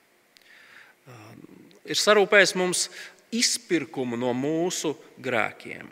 Ir 1.85 1.99
sarūpējis 2.01 2.55
mums 2.57 2.87
izpirkumu 3.35 4.17
no 4.17 4.31
mūsu 4.33 4.95
grēkiem. 5.21 5.85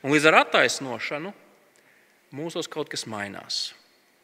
Un 0.00 0.14
līdz 0.14 0.28
ar 0.30 0.38
attaisnošanu 0.46 1.34
mūsos 2.38 2.70
kaut 2.70 2.88
kas 2.88 3.04
mainās. 3.04 3.74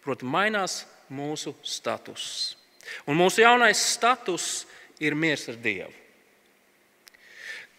Proti, 0.05 0.25
mainās 0.25 0.85
mūsu 1.13 1.53
status. 1.61 2.57
Un 3.05 3.21
mūsu 3.21 3.45
jaunais 3.45 3.85
status 3.93 4.65
ir 4.97 5.17
miers 5.17 5.45
ar 5.53 5.61
Dievu. 5.61 5.93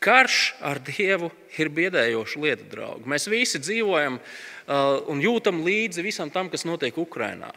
Karš 0.04 0.40
ar 0.64 0.82
Dievu 0.86 1.32
ir 1.58 1.72
biedējoša 1.74 2.42
lieta, 2.42 2.66
draugi. 2.72 3.08
Mēs 3.10 3.30
visi 3.32 3.62
dzīvojam 3.62 4.20
uh, 4.20 5.06
un 5.12 5.22
jūtam 5.24 5.64
līdzi 5.66 6.04
visam 6.06 6.32
tam, 6.34 6.52
kas 6.52 6.68
notiek 6.68 6.98
Ukrajinā. 7.00 7.54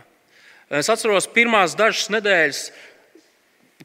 Es 0.68 0.90
atceros, 0.92 1.28
pirmās 1.32 1.74
dažas 1.76 2.10
nedēļas 2.12 2.62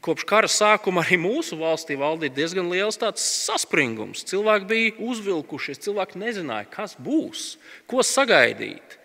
kopš 0.04 0.26
kara 0.28 0.48
sākuma 0.50 1.00
arī 1.04 1.16
mūsu 1.20 1.56
valstī 1.56 1.96
valdīja 1.96 2.34
diezgan 2.36 2.68
liels 2.68 2.98
saspringums. 3.20 4.24
Cilvēki 4.28 4.68
bija 4.68 4.92
uzvilkušies, 5.06 5.80
cilvēki 5.86 6.20
nezināja, 6.20 6.68
kas 6.72 6.96
būs, 7.00 7.54
ko 7.88 8.04
sagaidīt. 8.04 8.98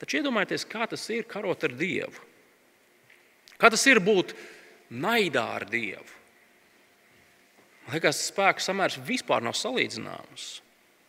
Taču 0.00 0.18
iedomājieties, 0.18 0.64
kā 0.66 0.88
tas 0.90 1.04
ir 1.14 1.28
karot 1.30 1.62
ar 1.62 1.76
Dievu. 1.78 2.24
Kā 3.60 3.70
tas 3.70 3.84
ir 3.86 4.00
būt 4.02 4.32
naidā 4.90 5.44
ar 5.60 5.68
Dievu. 5.70 6.21
Liekas, 7.92 8.22
spēku 8.30 8.62
samērs 8.64 8.98
vispār 9.04 9.44
nav 9.44 9.56
salīdzināms. 9.58 10.62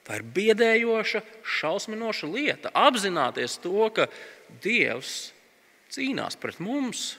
Tā 0.03 0.19
ir 0.19 0.25
biedējoša, 0.35 1.21
šausminoša 1.59 2.27
lieta. 2.27 2.71
Apzināties 2.75 3.55
to, 3.63 3.87
ka 3.95 4.09
Dievs 4.63 5.31
cīnās 5.93 6.35
pret 6.39 6.59
mums. 6.59 7.13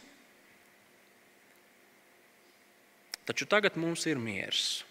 Taču 3.25 3.49
tagad 3.49 3.79
mums 3.81 4.05
ir 4.11 4.21
miers. 4.21 4.83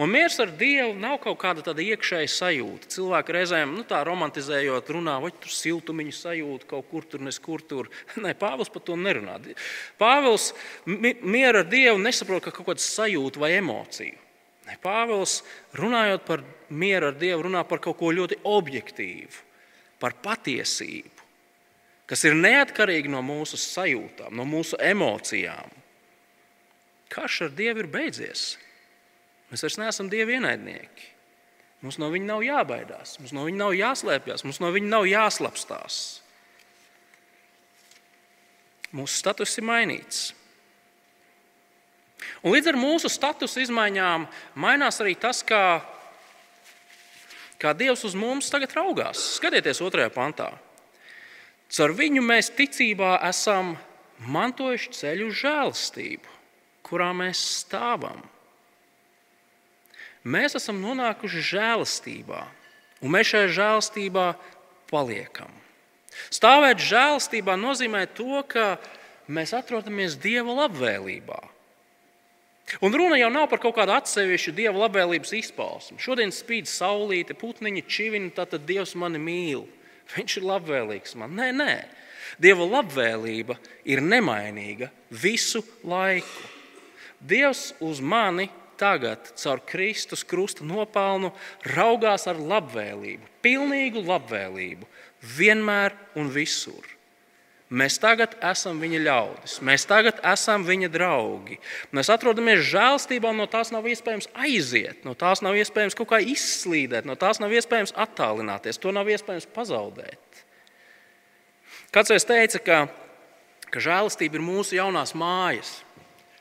Un 0.00 0.10
miers 0.10 0.36
ar 0.42 0.50
Dievu 0.58 0.94
nav 0.98 1.20
kaut 1.22 1.38
kāda 1.42 1.62
tāda 1.66 1.84
iekšēja 1.84 2.30
sajūta. 2.32 2.90
Cilvēki 2.94 3.36
reizēm, 3.36 3.76
nu, 3.76 3.84
tā 3.86 4.00
romantizējot, 4.06 4.90
runā, 4.96 5.16
vai 5.22 5.30
tur 5.36 5.54
siltumiņu 5.54 6.14
sajūta 6.16 6.68
kaut 6.72 6.88
kur 6.90 7.06
tur, 7.06 7.22
neskur 7.22 7.62
tur. 7.62 7.90
Nē, 8.24 8.34
Pāvils 8.40 8.72
par 8.74 8.84
to 8.86 8.98
nerunā. 8.98 9.38
Pāvils 10.00 10.50
mieru 10.86 11.62
ar 11.62 11.70
Dievu 11.70 12.02
nesaprot 12.02 12.44
kā 12.46 12.54
kaut 12.54 12.72
kādu 12.72 12.84
sajūtu 12.84 13.42
vai 13.44 13.54
emociju. 13.60 14.20
Ne, 14.64 14.78
Pāvils, 14.80 15.42
runājot 15.76 16.24
par 16.24 16.42
mieru 16.72 17.10
ar 17.10 17.18
Dievu, 17.20 17.44
runā 17.46 17.64
par 17.68 17.82
kaut 17.84 17.98
ko 18.00 18.10
ļoti 18.16 18.40
objektīvu, 18.48 19.42
par 20.00 20.16
patiesību, 20.24 21.24
kas 22.08 22.24
ir 22.24 22.36
neatkarīga 22.38 23.12
no 23.12 23.20
mūsu 23.24 23.60
sajūtām, 23.60 24.32
no 24.32 24.48
mūsu 24.48 24.80
emocijām. 24.80 25.68
Karš 27.12 27.44
ar 27.46 27.52
Dievu 27.54 27.84
ir 27.84 27.90
beidzies. 27.92 28.54
Mēs 29.54 29.62
vairs 29.62 29.76
neesam 29.78 30.08
Dieva 30.10 30.34
ienaidnieki. 30.34 31.12
Mums 31.84 32.00
no 32.02 32.08
viņa 32.10 32.26
nav 32.26 32.40
jābaidās, 32.42 33.12
mums 33.20 33.30
no 33.36 33.44
viņa 33.46 33.60
nav 33.60 33.74
jāslēpjas, 33.78 34.42
mums 34.42 34.58
no 34.58 34.72
viņa 34.74 34.88
nav 34.90 35.04
jāslapstās. 35.06 35.98
Mūsu 38.90 39.14
status 39.14 39.54
ir 39.60 39.66
mainīts. 39.68 40.24
Un 42.42 42.56
līdz 42.56 42.72
ar 42.72 42.80
mūsu 42.82 43.12
statusa 43.12 43.62
izmaiņām 43.62 44.26
mainās 44.58 44.98
arī 45.04 45.14
tas, 45.22 45.44
kā, 45.46 45.78
kā 47.62 47.76
Dievs 47.78 48.02
uz 48.10 48.18
mums 48.18 48.50
tagad 48.50 48.74
raugās. 48.74 49.22
Skatieties, 49.38 49.84
otrajā 49.86 50.10
pantā. 50.18 50.50
Caur 51.70 51.94
viņu 51.94 52.26
mēs 52.26 52.50
ticībā 52.58 53.20
esam 53.30 53.76
mantojuši 54.18 54.98
ceļu 54.98 55.30
uz 55.30 55.42
žēlastību, 55.46 56.38
kurā 56.90 57.14
mēs 57.14 57.46
stāvam. 57.62 58.33
Mēs 60.24 60.56
esam 60.56 60.80
nonākuši 60.80 61.42
žēlastībā, 61.52 62.40
un 63.04 63.12
mēs 63.12 63.28
šajā 63.34 63.50
žēlastībā 63.58 64.28
paliekam. 64.88 65.50
Stāvēt 66.32 66.80
žēlastībā 66.80 67.56
nozīmē 67.60 68.06
to, 68.16 68.40
ka 68.48 68.78
mēs 69.28 69.52
atrodamies 69.56 70.16
Dieva 70.20 70.64
labvēlībā. 70.64 71.40
Un 72.80 72.94
runa 72.96 73.18
jau 73.20 73.28
nav 73.28 73.50
par 73.50 73.60
kaut 73.60 73.76
kādu 73.76 73.92
atsevišķu 73.92 74.54
dieva 74.56 74.86
labvēlības 74.86 75.34
izpausmi. 75.36 76.00
Šodien 76.00 76.32
spīd 76.32 76.68
saulīte, 76.70 77.36
putniņa 77.36 77.82
čivina, 77.84 78.30
tad 78.32 78.56
Dievs 78.64 78.94
mani 78.96 79.20
mīl. 79.20 79.66
Viņš 80.14 80.38
ir 80.40 80.48
labvēlīgs 80.48 81.14
man. 81.20 81.36
Nē, 81.36 81.50
nē. 81.52 81.74
Dieva 82.40 82.64
labvēlība 82.66 83.58
ir 83.84 84.00
nemainīga 84.00 84.88
visu 85.12 85.60
laiku. 85.84 86.48
Dievs 87.20 87.74
uz 87.84 88.00
mani 88.00 88.48
tagad, 88.80 89.30
caur 89.40 89.62
Kristus 89.66 90.24
krusta 90.26 90.66
nopelnu, 90.66 91.32
raugās 91.74 92.28
ar 92.30 92.40
labvēlību, 92.40 93.30
pilnīgu 93.44 94.04
labvēlību, 94.08 94.90
vienmēr 95.38 95.96
un 96.20 96.30
visur. 96.34 96.94
Mēs 97.74 97.96
tagad 97.98 98.36
esam 98.44 98.76
viņa 98.78 98.98
ļaudis, 99.02 99.54
mēs 99.64 99.86
tagad 99.88 100.18
esam 100.30 100.66
viņa 100.66 100.90
draugi. 100.92 101.56
Mēs 101.96 102.10
atrodamies 102.12 102.60
žēlstībā, 102.68 103.32
no 103.34 103.48
tās 103.50 103.72
nav 103.74 103.88
iespējams 103.88 104.28
aiziet, 104.36 105.00
no 105.08 105.16
tās 105.18 105.40
nav 105.42 105.56
iespējams 105.58 105.96
kaut 105.98 106.12
kā 106.12 106.20
izslīdēt, 106.20 107.08
no 107.08 107.16
tās 107.18 107.40
nav 107.42 107.54
iespējams 107.56 107.96
attālināties, 108.04 108.78
to 108.78 108.92
nav 108.94 109.08
iespējams 109.10 109.48
pazaudēt. 109.56 110.44
Kāds 111.94 112.12
reiz 112.12 112.28
teica, 112.28 112.60
ka, 112.60 112.78
ka 113.72 113.82
žēlastība 113.82 114.38
ir 114.38 114.44
mūsu 114.44 114.76
jaunās 114.76 115.16
mājas, 115.18 115.78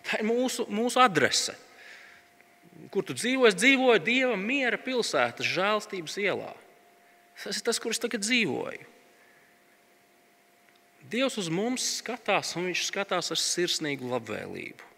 tā 0.04 0.20
ir 0.20 0.28
mūsu, 0.28 0.68
mūsu 0.70 1.02
adrese. 1.02 1.56
Kur 2.92 3.06
tu 3.08 3.16
dzīvo? 3.16 3.48
Es 3.48 3.56
dzīvoju 3.56 4.02
Dieva 4.04 4.36
miera 4.40 4.80
pilsētas 4.82 5.48
žēlstības 5.48 6.18
ielā. 6.20 6.52
Tas 7.44 7.60
ir 7.60 7.66
tas, 7.66 7.80
kur 7.82 7.94
es 7.94 8.02
tagad 8.02 8.26
dzīvoju. 8.26 8.90
Dievs 11.14 11.38
uz 11.38 11.50
mums 11.52 11.86
skatās, 12.00 12.56
un 12.58 12.70
Viņš 12.70 12.88
skatās 12.88 13.32
ar 13.34 13.40
sirsnīgu 13.40 14.10
labvēlību. 14.12 14.90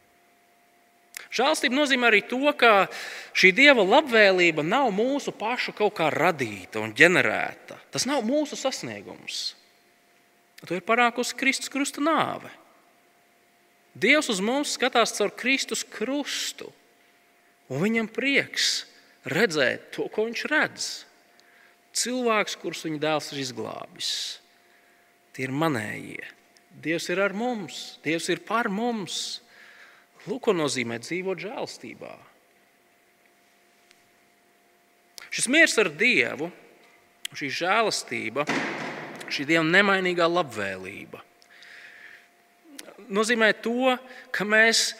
Žēlstība 1.36 1.75
nozīmē 1.75 2.10
arī 2.10 2.22
to, 2.30 2.42
ka 2.56 2.88
šī 3.36 3.51
Dieva 3.56 3.84
labvēlība 3.84 4.63
nav 4.63 4.92
mūsu 4.96 5.34
pašu 5.36 5.74
kaut 5.75 5.98
kā 5.98 6.10
radīta 6.13 6.80
un 6.84 6.94
ģenerēta. 6.96 7.80
Tas 7.92 8.06
nav 8.08 8.24
mūsu 8.27 8.58
sasniegums. 8.60 9.56
To 10.65 10.77
ir 10.77 10.86
panākusi 10.86 11.36
Kristus 11.38 11.72
krusta 11.72 12.04
nāve. 12.04 12.50
Dievs 13.96 14.30
uz 14.32 14.42
mums 14.44 14.74
skatās 14.75 15.13
caur 15.15 15.32
Kristus 15.36 15.84
krustu, 15.88 16.72
un 17.72 17.81
viņam 17.81 18.10
prieks 18.13 18.86
redzēt 19.29 19.91
to, 19.95 20.07
ko 20.13 20.27
viņš 20.27 20.45
redz. 20.51 20.89
Cilvēks, 21.95 22.57
kurus 22.60 22.84
viņa 22.86 23.01
dēls 23.01 23.31
ir 23.34 23.41
izglābis. 23.41 24.12
Tie 25.36 25.48
ir 25.48 25.55
manējie. 25.55 26.24
Dievs 26.75 27.07
ir 27.12 27.22
ar 27.24 27.36
mums, 27.36 27.97
Dievs 28.04 28.28
ir 28.34 28.43
par 28.45 28.67
mums. 28.67 29.39
Lūk, 30.25 30.47
ko 30.47 30.56
nozīmē 30.58 30.97
dzīvot 30.99 31.39
žēlstībā. 31.39 32.12
Šis 35.30 35.47
miers 35.51 35.75
ar 35.80 35.91
Dievu, 35.93 36.49
šī 37.36 37.51
žēlastība, 37.62 38.47
šī 39.30 39.47
Dieva 39.47 39.63
nemainīgā 39.67 40.28
labvēlība 40.28 41.23
nozīmē 43.10 43.51
to, 43.62 43.95
ka 44.32 44.45
mēs 44.47 44.93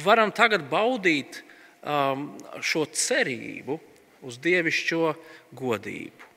varam 0.00 0.32
tagad 0.34 0.66
baudīt 0.70 1.42
um, 1.84 2.30
šo 2.64 2.84
cerību 2.88 3.78
uz 4.24 4.38
dievišķo 4.42 5.12
godību. 5.56 6.32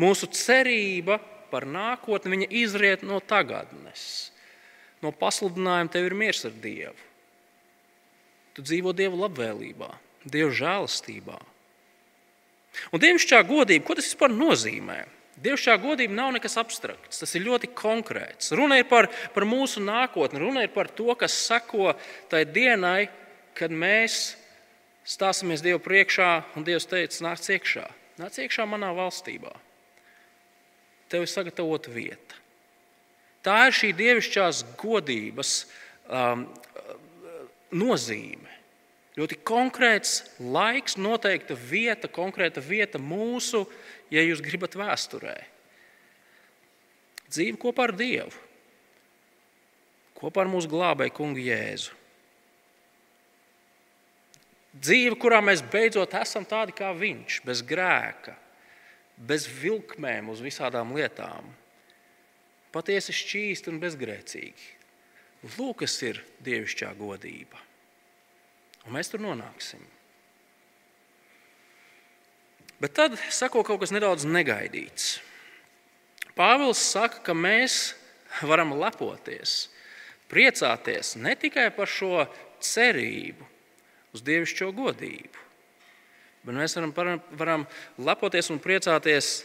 Mūsu 0.00 0.30
cerība 0.32 1.18
par 1.50 1.66
nākotni, 1.68 2.36
viņa 2.36 2.50
izriet 2.62 3.04
no 3.06 3.20
tagadnes. 3.20 4.30
No 5.04 5.12
pasludinājuma 5.16 5.92
tev 5.92 6.08
ir 6.08 6.16
miers 6.16 6.44
ar 6.48 6.56
Dievu. 6.62 7.08
Tu 8.56 8.64
dzīvo 8.66 8.92
Dieva 8.96 9.26
labvēlībā, 9.26 9.88
Dieva 10.24 10.50
žēlastībā. 10.54 11.38
Un 12.94 13.02
dievišķā 13.02 13.40
godība, 13.48 13.84
ko 13.86 13.96
tas 13.98 14.06
vispār 14.06 14.32
nozīmē? 14.32 15.00
Dievišķā 15.40 15.76
godība 15.80 16.14
nav 16.14 16.34
nekas 16.36 16.58
abstrakts, 16.60 17.22
tas 17.22 17.32
ir 17.34 17.46
ļoti 17.46 17.70
konkrēts. 17.76 18.52
Runa 18.56 18.76
ir 18.80 18.86
par, 18.90 19.08
par 19.34 19.46
mūsu 19.48 19.82
nākotni, 19.82 20.42
runa 20.42 20.66
ir 20.66 20.72
par 20.74 20.90
to, 20.92 21.08
kas 21.18 21.34
seko 21.48 21.94
tai 22.30 22.44
dienai, 22.44 23.08
kad 23.56 23.72
mēs 23.72 24.36
stāsimies 25.10 25.64
Dievu 25.64 25.82
priekšā 25.82 26.30
un 26.54 26.66
Dievs 26.66 26.86
teica, 26.90 27.24
nāc 27.26 27.50
iekšā, 27.50 27.88
nāc 28.22 28.38
iekšā 28.44 28.68
manā 28.70 28.92
valstībā 28.94 29.56
tev 31.10 31.26
ir 31.26 31.30
sagatavota 31.30 31.90
vieta. 31.92 32.38
Tā 33.42 33.56
ir 33.66 33.74
šī 33.74 33.90
dievišķās 33.96 34.62
godības 34.78 35.54
um, 36.06 36.44
nozīme. 37.72 38.46
Ļoti 39.18 39.40
konkrēts 39.44 40.20
laiks, 40.38 40.94
noteikta 41.00 41.56
vieta, 41.58 42.08
konkrēta 42.08 42.62
vieta 42.62 43.00
mūsu, 43.02 43.64
ja 44.12 44.22
jūs 44.22 44.42
gribat, 44.44 44.76
vēsturē. 44.78 45.34
Dzīve 47.30 47.58
kopā 47.62 47.88
ar 47.88 47.94
Dievu, 47.98 48.44
kopā 50.20 50.44
ar 50.44 50.52
mūsu 50.52 50.70
glābēju 50.70 51.16
kungu 51.16 51.42
Jēzu. 51.42 51.96
Dzīve, 54.80 55.16
kurā 55.20 55.42
mēs 55.44 55.60
beidzot 55.60 56.14
esam 56.16 56.46
tādi 56.48 56.72
kā 56.76 56.94
Viņš, 56.96 57.42
bez 57.44 57.60
grēka, 57.66 58.32
bez 59.16 59.44
vilkmēm 59.44 60.30
uz 60.32 60.40
visādām 60.40 60.94
lietām. 60.96 61.50
Patiesi 62.72 63.12
šķīsti 63.12 63.68
un 63.72 63.80
bezgrēcīgi. 63.82 64.68
Lūk, 65.56 65.82
kas 65.82 65.96
ir 66.06 66.22
dievišķā 66.44 66.94
godība. 66.96 67.60
Un 68.86 68.96
mēs 68.96 69.12
tur 69.12 69.20
nonāksim. 69.20 69.82
Bet 72.80 72.96
tad 72.96 73.18
sako 73.28 73.66
kaut 73.66 73.82
kas 73.82 73.92
nedaudz 73.92 74.24
negaidīts. 74.24 75.18
Pāvils 76.32 76.80
saka, 76.80 77.20
ka 77.26 77.36
mēs 77.36 77.92
varam 78.48 78.72
lepoties, 78.80 79.66
priecāties 80.32 81.18
ne 81.20 81.34
tikai 81.36 81.68
par 81.76 81.90
šo 81.90 82.24
cerību 82.64 83.49
uz 84.14 84.24
dievišķo 84.26 84.72
godību, 84.76 85.46
Bet 86.40 86.56
mēs 86.56 86.76
varam, 86.96 87.20
varam 87.36 87.66
lepoties 88.00 88.48
un 88.52 88.60
priecāties 88.64 89.42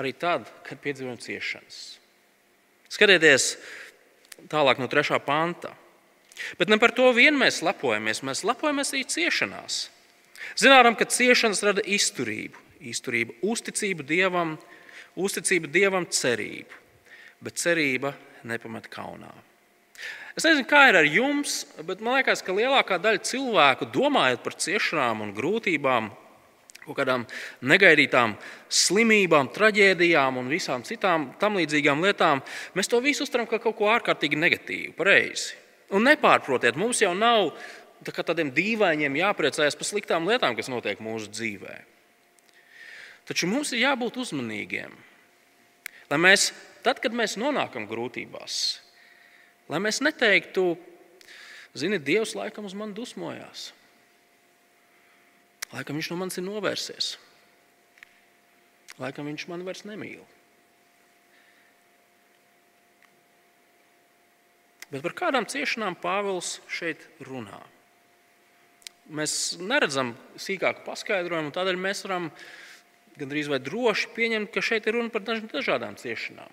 arī 0.00 0.10
tad, 0.18 0.48
kad 0.66 0.80
piedzīvojam 0.82 1.20
ciešanas. 1.22 1.80
Skatieties 2.90 3.52
tālāk 4.50 4.80
no 4.82 4.88
3. 4.90 5.20
panta. 5.22 5.70
Bet 6.58 6.70
ne 6.70 6.80
par 6.82 6.90
to 6.90 7.06
vien 7.14 7.38
mēs 7.38 7.62
lepojamies, 7.62 8.24
mēs 8.26 8.42
lepojamies 8.46 8.90
arī 8.94 9.04
ciešanās. 9.14 9.78
Zinām, 10.58 10.98
ka 10.98 11.06
ciešanas 11.06 11.62
rada 11.64 11.84
izturību, 11.86 12.58
izturību, 12.82 13.38
uzticību 13.46 14.06
Dievam, 14.06 14.56
uzticību 15.14 15.70
Dievam, 15.70 16.08
cerību. 16.10 16.82
Bet 17.46 17.62
cerība 17.62 18.12
nepamet 18.42 18.90
kaunā. 18.90 19.30
Es 20.34 20.42
nezinu, 20.42 20.66
kā 20.66 20.88
ir 20.90 20.98
ar 20.98 21.06
jums, 21.06 21.62
bet 21.86 22.00
man 22.02 22.18
liekas, 22.18 22.42
ka 22.42 22.54
lielākā 22.56 22.98
daļa 22.98 23.22
cilvēku 23.22 23.86
domājot 23.94 24.42
par 24.42 24.56
ciešanām 24.58 25.22
un 25.22 25.34
grūtībām, 25.36 26.08
kaut 26.84 26.98
kādām 26.98 27.24
negaidītām 27.64 28.34
slimībām, 28.68 29.52
traģēdijām 29.54 30.40
un 30.40 30.50
visām 30.50 30.82
citām 30.84 31.30
tam 31.40 31.60
līdzīgām 31.60 32.02
lietām, 32.04 32.42
mēs 32.74 32.90
to 32.90 33.00
visu 33.04 33.24
uztveram 33.24 33.48
kā 33.48 33.60
kaut 33.62 33.78
ko 33.78 33.88
ārkārtīgi 33.94 34.40
negatīvu, 34.40 34.96
pareizi. 34.98 35.54
Un 35.94 36.04
nepārprotiet, 36.08 36.76
mums 36.80 37.00
jau 37.04 37.14
nav 37.14 37.52
tā 38.04 38.26
tādiem 38.26 38.50
dīvainiem 38.52 39.22
jāpriecājas 39.22 39.78
par 39.78 39.88
sliktām 39.88 40.26
lietām, 40.28 40.56
kas 40.58 40.68
notiek 40.68 41.00
mūsu 41.00 41.30
dzīvē. 41.30 41.78
Taču 43.24 43.48
mums 43.48 43.70
ir 43.72 43.86
jābūt 43.86 44.18
uzmanīgiem, 44.20 44.92
lai 46.10 46.18
mēs, 46.20 46.50
tad, 46.84 46.98
kad 47.00 47.14
mēs 47.16 47.38
nonākam 47.40 47.86
grūtībās, 47.88 48.83
lai 49.72 49.80
mēs 49.82 50.02
neteiktu, 50.04 50.74
zini, 51.76 52.00
Dievs 52.02 52.34
laikam 52.38 52.68
uz 52.68 52.76
mani 52.76 52.96
dusmojās. 52.96 53.72
Laikam 55.74 55.98
viņš 55.98 56.10
no 56.12 56.20
manis 56.20 56.38
ir 56.38 56.46
novērsies. 56.46 57.14
Laikam 59.02 59.26
viņš 59.26 59.48
mani 59.50 59.66
vairs 59.66 59.82
nemīl. 59.88 60.22
Bet 64.92 65.02
par 65.02 65.14
kādām 65.18 65.48
ciešanām 65.50 65.96
Pāvils 65.98 66.60
šeit 66.70 67.00
runā? 67.26 67.58
Mēs 69.10 69.56
neredzam 69.58 70.12
sīkāku 70.40 70.84
paskaidrojumu, 70.86 71.50
tādēļ 71.52 71.80
mēs 71.80 72.04
varam 72.06 72.28
gandrīz 73.18 73.50
vai 73.50 73.58
droši 73.60 74.12
pieņemt, 74.14 74.52
ka 74.54 74.62
šeit 74.64 74.86
ir 74.86 74.96
runa 74.96 75.10
par 75.12 75.24
dažādām 75.26 75.98
ciešanām. 75.98 76.52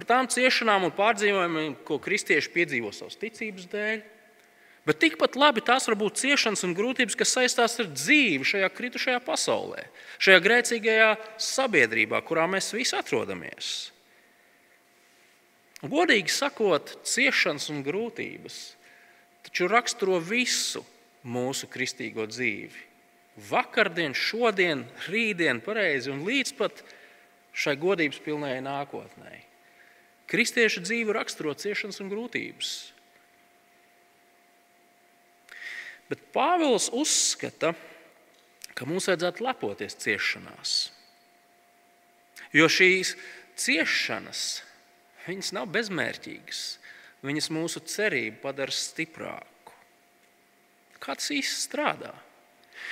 Par 0.00 0.08
tām 0.08 0.30
ciešanām 0.32 0.88
un 0.88 0.96
pārdzīvojumiem, 0.96 1.76
ko 1.84 2.00
kristieši 2.00 2.48
piedzīvo 2.54 2.88
savas 2.96 3.20
ticības 3.20 3.68
dēļ, 3.68 4.00
Bet 4.88 4.96
tikpat 4.96 5.36
labi 5.36 5.60
tās 5.60 5.84
var 5.90 5.96
būt 6.00 6.22
ciešanas 6.22 6.64
un 6.64 6.72
grūtības, 6.74 7.16
kas 7.20 7.34
saistās 7.36 7.76
ar 7.82 7.90
dzīvi 7.92 8.46
šajā 8.48 8.68
kritušajā 8.72 9.18
pasaulē, 9.26 9.84
šajā 10.16 10.40
grēcīgajā 10.46 11.10
sabiedrībā, 11.36 12.22
kurā 12.24 12.46
mēs 12.48 12.72
visi 12.72 12.96
atrodamies. 12.96 13.90
Godīgi 15.84 16.32
sakot, 16.32 16.94
ciešanas 17.08 17.68
un 17.72 17.84
grūtības 17.84 18.56
taču 19.44 19.68
raksturo 19.70 20.18
visu 20.20 20.82
mūsu 21.28 21.68
kristīgo 21.68 22.26
dzīvi. 22.28 22.88
Vakardien, 23.50 24.16
šodien, 24.16 24.86
rītdien, 25.08 25.62
pareizi 25.64 26.10
un 26.12 26.24
līdz 26.26 26.56
pat 26.58 26.82
šai 27.56 27.76
godības 27.80 28.20
pilnējai 28.24 28.64
nākotnē. 28.64 29.38
Kristiešu 30.30 30.84
dzīve 30.84 31.14
raksturo 31.16 31.54
ciešanas 31.58 32.00
un 32.02 32.10
grūtības. 32.12 32.70
Bet 36.10 36.22
Pāvils 36.34 36.88
uzskata, 36.94 37.74
ka 38.74 38.86
mums 38.86 39.06
vajadzētu 39.10 39.46
lepoties 39.46 39.98
ciešanās. 40.02 40.74
Jo 42.54 42.66
šīs 42.70 43.14
ciešanas 43.58 44.42
nav 45.54 45.68
bezmērķīgas. 45.70 46.62
Viņas 47.22 47.50
mūsu 47.52 47.82
cerību 47.84 48.40
padara 48.42 48.72
stiprāku. 48.72 49.74
Kā 51.00 51.14
tas 51.18 51.30
īsti 51.34 51.58
strādā? 51.68 52.14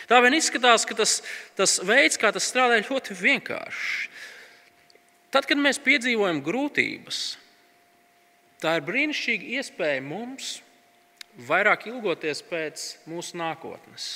Tā 0.09 0.21
vien 0.25 0.37
izskatās, 0.37 0.85
ka 0.89 0.95
tas, 0.97 1.19
tas 1.57 1.79
veids, 1.85 2.21
kā 2.21 2.31
tas 2.33 2.45
strādā, 2.45 2.77
ir 2.79 2.91
ļoti 2.91 3.17
vienkāršs. 3.17 4.09
Tad, 5.35 5.45
kad 5.45 5.61
mēs 5.61 5.81
piedzīvojam 5.85 6.41
grūtības, 6.45 7.37
tā 8.63 8.79
ir 8.79 8.87
brīnišķīga 8.87 9.59
iespēja 9.59 10.05
mums 10.05 10.57
vairāk 11.49 11.87
ilgoties 11.91 12.41
pēc 12.49 12.87
mūsu 13.11 13.37
nākotnes. 13.39 14.09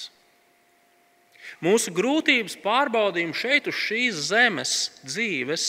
Mūsu 1.62 1.92
grūtības 1.94 2.56
pārbaudījumi 2.62 3.36
šeit, 3.36 3.68
uz 3.68 3.76
šīs 3.76 4.24
zemes 4.30 4.74
dzīves, 5.04 5.66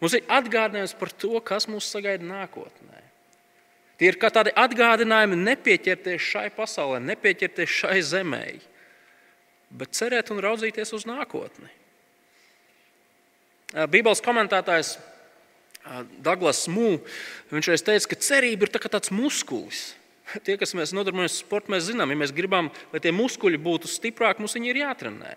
mums 0.00 0.16
ir 0.16 0.30
atgādinājums 0.30 0.94
par 1.00 1.10
to, 1.10 1.34
kas 1.44 1.66
mūs 1.68 1.90
sagaida 1.90 2.24
nākotnē. 2.28 3.00
Tie 3.98 4.08
ir 4.10 4.18
kā 4.20 4.32
tādi 4.34 4.54
atgādinājumi 4.58 5.36
nepieķerties 5.42 6.30
šai 6.32 6.48
pasaulē, 6.54 7.00
nepieķerties 7.02 7.76
šai 7.82 8.00
zemē, 8.06 8.46
bet 9.78 9.94
cerēt 9.96 10.32
un 10.34 10.42
raudzīties 10.42 10.94
uz 10.96 11.06
nākotni. 11.08 11.70
Bībeles 13.72 14.20
komentētājs 14.24 14.96
Douglas 16.22 16.66
Mūns 16.70 17.82
teica, 17.82 18.08
ka 18.12 18.20
cerība 18.20 18.68
ir 18.68 18.72
tā 18.74 18.82
tāds 18.86 19.10
muskulis 19.14 19.92
Tie, 20.46 20.56
kas 20.60 20.74
mēs 20.76 20.94
nodarbojamies 20.96 21.36
ar 21.36 21.44
sportu, 21.44 21.72
mēs 21.74 21.88
zinām, 21.90 22.12
ja 22.12 22.20
mēs 22.22 22.34
gribam, 22.34 22.70
lai 22.92 23.00
tie 23.02 23.12
muskuļi 23.14 23.60
būtu 23.62 23.90
stiprāki, 23.90 24.42
mums 24.42 24.56
viņi 24.56 24.72
ir 24.72 24.82
jātrenē. 24.84 25.34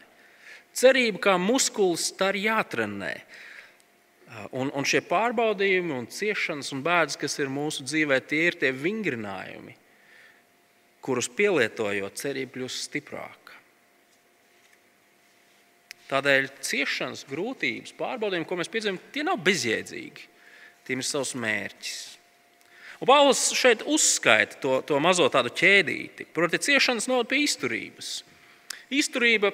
Cerība 0.75 1.21
kā 1.29 1.35
muskulis, 1.39 2.09
tā 2.17 2.31
ir 2.33 2.45
jātrenē. 2.49 3.13
Un, 4.57 4.71
un 4.75 4.87
šie 4.87 4.99
pārbaudījumi, 5.05 5.93
un 5.95 6.09
ciešanas 6.11 6.73
un 6.75 6.81
bēdas, 6.83 7.15
kas 7.19 7.37
ir 7.39 7.51
mūsu 7.53 7.85
dzīvē, 7.87 8.19
tie 8.27 8.41
ir 8.49 8.57
tie 8.59 8.73
vingrinājumi, 8.75 9.77
kurus 11.05 11.29
pielietojot, 11.31 12.17
cerība 12.19 12.57
kļūst 12.57 12.89
stiprāka. 12.89 13.44
Tādēļ 16.05 16.49
ciešanas, 16.61 17.23
grūtības, 17.29 17.95
pārbaudījumi, 17.97 18.45
ko 18.45 18.57
mēs 18.59 18.69
piedzīvojam, 18.69 19.01
tie 19.13 19.23
nav 19.25 19.39
bezjēdzīgi. 19.45 20.27
Tiem 20.85 21.01
ir 21.01 21.07
savs 21.07 21.33
mērķis. 21.41 22.01
Un 23.01 23.09
Pāvils 23.09 23.41
šeit 23.57 23.81
uzskaita 23.89 24.59
to, 24.61 24.77
to 24.85 24.99
mazo 25.03 25.25
tādu 25.33 25.51
ķēdīti. 25.57 26.29
Proti, 26.35 26.61
ciešanas 26.61 27.09
novada 27.11 27.31
pie 27.33 27.41
izturības. 27.43 28.11
Izturība 28.93 29.51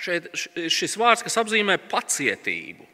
šeit 0.00 0.28
šis 0.72 0.96
vārds, 0.98 1.24
kas 1.26 1.38
apzīmē 1.40 1.76
pacietību. 1.92 2.88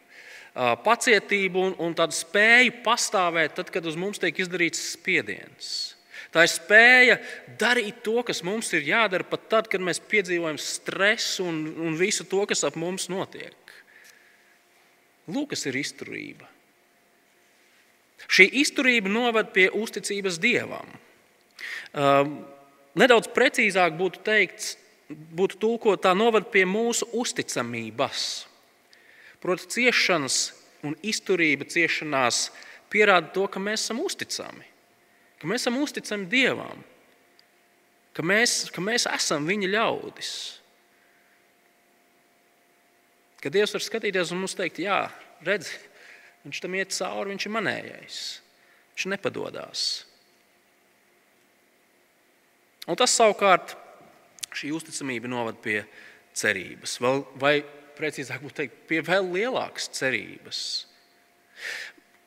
Pacietību 0.85 1.63
un, 1.71 1.77
un 1.81 1.95
tādu 1.97 2.19
spēju 2.19 2.83
pastāvēt 2.85 3.57
tad, 3.57 3.71
kad 3.73 3.87
uz 3.89 3.97
mums 3.97 4.21
tiek 4.21 4.43
izdarīts 4.43 4.83
spiediens. 4.93 5.92
Tā 6.33 6.47
ir 6.47 6.49
spēja 6.49 7.17
darīt 7.61 8.01
to, 8.07 8.23
kas 8.25 8.41
mums 8.47 8.71
ir 8.73 8.87
jādara 8.89 9.27
pat 9.29 9.51
tad, 9.53 9.69
kad 9.69 9.85
mēs 9.85 10.01
piedzīvojam 10.01 10.57
stresu 10.61 11.45
un, 11.45 11.59
un 11.77 11.99
visu 12.01 12.25
to, 12.29 12.47
kas 12.49 12.65
ap 12.65 12.79
mums 12.81 13.11
notiek. 13.13 13.75
Lūk, 15.29 15.53
kas 15.53 15.67
ir 15.69 15.77
izturība. 15.79 16.49
Šī 18.33 18.47
izturība 18.63 19.13
noved 19.13 19.53
pie 19.53 19.69
uzticības 19.77 20.39
dievam. 20.41 20.89
Um, 21.93 22.39
nedaudz 22.97 23.29
precīzāk 23.35 23.99
būtu 23.99 24.23
teikts, 24.25 24.77
būtu 25.13 25.61
tulkot, 25.61 26.01
tā 26.01 26.15
noved 26.17 26.49
pie 26.55 26.65
mūsu 26.69 27.11
uzticamības. 27.13 28.27
Proti, 29.43 29.69
ciešanas 29.77 30.39
un 30.87 30.97
izturība 31.05 31.69
ciešanās 31.69 32.47
pierāda 32.93 33.33
to, 33.35 33.47
ka 33.51 33.61
mēs 33.61 33.85
esam 33.85 34.01
uzticami, 34.01 34.72
ka 35.43 35.51
mēs 35.51 35.67
esam 35.67 35.83
uzticami 35.83 36.31
Dievam, 36.31 36.83
ka 38.15 38.25
mēs, 38.25 38.71
ka 38.71 38.85
mēs 38.85 39.09
esam 39.11 39.49
Viņa 39.51 39.75
ļaudis. 39.75 40.35
Ka 43.43 43.51
Dievs 43.51 43.75
var 43.75 43.83
skatīties 43.83 44.31
un 44.31 44.45
mums 44.45 44.55
teikt, 44.55 44.79
jā, 44.85 45.09
redzi, 45.43 45.75
Viņš 46.43 46.63
tam 46.63 46.75
iet 46.75 46.95
cauri, 46.95 47.33
viņš 47.33 47.47
ir 47.47 47.55
manējais. 47.55 48.23
Viņš 48.95 49.09
nepadodas. 49.13 49.83
Un 52.91 52.99
tas 52.99 53.15
savukārt 53.15 53.77
šī 54.53 54.73
uzticamība 54.75 55.31
novada 55.31 55.61
pie 55.63 55.79
cerības, 56.37 56.97
vēl, 57.01 57.23
vai 57.39 57.61
precīzāk 57.97 58.43
būtu 58.43 58.59
teikt, 58.59 58.81
pie 58.91 58.99
vēl 59.07 59.29
lielākas 59.37 59.87
cerības. 59.95 60.63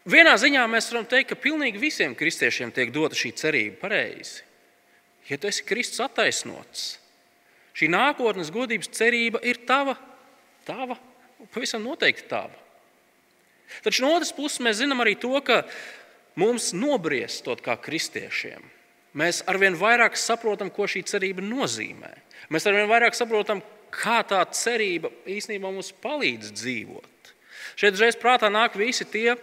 Vienā 0.05 0.35
ziņā 0.37 0.67
mēs 0.69 0.91
varam 0.91 1.07
teikt, 1.09 1.31
ka 1.31 1.41
pilnīgi 1.41 1.81
visiem 1.81 2.13
kristiešiem 2.17 2.69
tiek 2.73 2.91
dota 2.93 3.17
šī 3.17 3.31
cerība 3.39 3.79
pareizi. 3.87 4.43
Ja 5.25 5.39
tu 5.41 5.49
esi 5.49 5.65
Kristus 5.65 6.03
attaisnots, 6.05 6.83
šī 7.73 7.89
nākotnes 7.89 8.51
godības 8.53 8.91
cerība 8.93 9.41
ir 9.41 9.63
tava, 9.65 9.95
tava, 10.67 10.99
pavisam 11.49 11.81
noteikti 11.81 12.27
tava. 12.29 12.53
Taču 13.81 14.03
no 14.05 14.11
otras 14.13 14.29
puses 14.35 14.61
mēs 14.61 14.77
zinām 14.83 15.01
arī 15.01 15.15
to, 15.17 15.33
ka 15.41 15.63
mums 16.37 16.69
nobriestot 16.77 17.65
kā 17.65 17.73
kristiešiem. 17.81 18.61
Mēs 19.17 19.41
arvien 19.49 19.73
vairāk 19.79 20.19
saprotam, 20.19 20.69
ko 20.69 20.85
šī 20.91 21.01
cerība 21.09 21.41
nozīmē. 21.41 22.11
Mēs 22.53 22.69
arvien 22.69 22.85
vairāk 22.91 23.17
saprotam, 23.17 23.63
kā 23.89 24.19
tā 24.27 24.43
cerība 24.53 25.09
īstenībā 25.25 25.71
mums 25.71 25.89
palīdz 26.03 26.53
dzīvot. 26.53 27.33
Šeit 27.79 27.97
uzreiz 27.97 28.17
prātā 28.19 28.51
nāk 28.53 28.75
visi 28.77 29.07
tie 29.09 29.33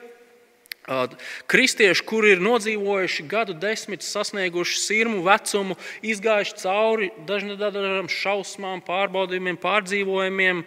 kristieši, 1.46 2.02
kuri 2.06 2.32
ir 2.34 2.42
nodzīvojuši 2.42 3.26
gadu 3.30 3.54
desmitus, 3.54 4.10
sasnieguši 4.10 4.80
sirmu 4.82 5.22
vecumu, 5.22 5.76
izgājuši 6.02 6.58
cauri 6.58 7.10
dažādām 7.28 8.10
šausmām, 8.10 8.82
pārbaudījumiem, 8.86 9.60
pārdzīvojumiem, 9.62 10.64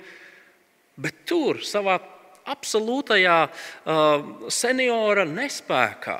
bet 0.95 1.25
tur 1.27 1.59
savā 1.67 1.99
absolūtajā 2.45 3.39
uh, 3.49 4.47
seniora 4.53 5.25
nespējā. 5.27 6.19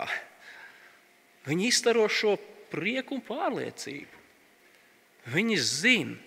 Viņi 1.46 1.70
izstaro 1.70 2.10
šo 2.10 2.36
prieku 2.74 3.20
un 3.20 3.24
pārliecību. 3.24 4.24
Viņi 5.32 5.58
zina, 5.62 6.18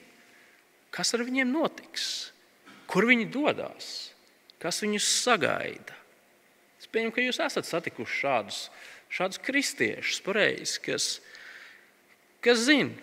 kas 0.94 1.12
ar 1.14 1.26
viņiem 1.26 1.50
notiks, 1.52 2.30
kur 2.90 3.06
viņi 3.10 3.28
dodas, 3.34 4.14
kas 4.62 4.80
viņus 4.82 5.10
sagaida. 5.26 5.97
Es 6.88 6.94
pieņemu, 6.96 7.12
ka 7.12 7.20
jūs 7.20 7.38
esat 7.44 7.66
satikuši 7.68 8.14
šādus, 8.22 8.58
šādus 9.12 9.40
kristiešus, 9.44 10.22
pareizi, 10.24 10.78
kas, 10.80 11.08
kas 12.40 12.62
zina, 12.64 12.96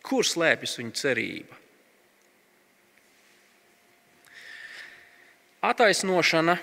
kur 0.00 0.24
slēpjas 0.24 0.78
viņa 0.80 0.94
cerība. 0.96 1.58
Attaisnošana 5.68 6.56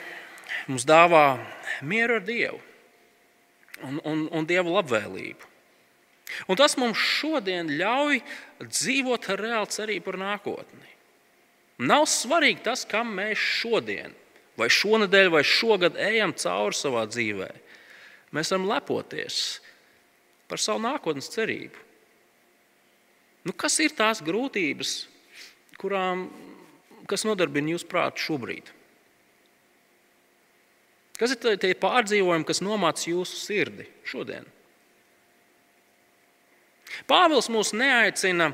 mums 0.66 0.88
dāvā 0.90 1.38
mieru 1.86 2.18
ar 2.18 2.26
Dievu 2.26 2.58
un, 3.86 4.02
un, 4.02 4.26
un 4.34 4.50
Dieva 4.50 4.80
labvēlību. 4.80 5.54
Un 6.50 6.58
tas 6.58 6.74
mums 6.82 6.98
šodien 6.98 7.70
ļauj 7.78 8.24
dzīvot 8.66 9.30
ar 9.36 9.46
reālu 9.46 9.70
cerību 9.70 10.10
par 10.10 10.18
nākotni. 10.18 10.94
Nav 11.86 12.10
svarīgi 12.10 12.66
tas, 12.66 12.88
kam 12.90 13.14
mēs 13.20 13.38
šodien, 13.38 14.18
vai 14.60 14.70
šonadēļ, 14.72 15.32
vai 15.34 15.44
šogad 15.48 15.98
ejam 16.00 16.34
cauri 16.38 16.78
savā 16.78 17.06
dzīvē. 17.10 17.50
Mēs 18.36 18.52
varam 18.54 18.70
lepoties 18.70 19.42
par 20.50 20.62
savu 20.62 20.84
nākotnes 20.84 21.32
cerību. 21.34 21.84
Nu, 23.46 23.54
kas 23.54 23.78
ir 23.84 23.94
tās 23.94 24.24
grūtības, 24.26 24.96
kurām, 25.80 26.28
kas 27.10 27.26
nodarbina 27.28 27.76
jūsu 27.76 27.88
prātu 27.90 28.24
šobrīd? 28.24 28.72
Kas 31.16 31.32
ir 31.32 31.60
tie 31.62 31.72
pārdzīvojumi, 31.80 32.48
kas 32.48 32.64
nomāca 32.66 33.08
jūsu 33.08 33.38
sirdi 33.40 33.86
šodien? 34.08 34.48
Pāvils 37.08 37.48
mūs 37.52 37.72
neaicina, 37.76 38.50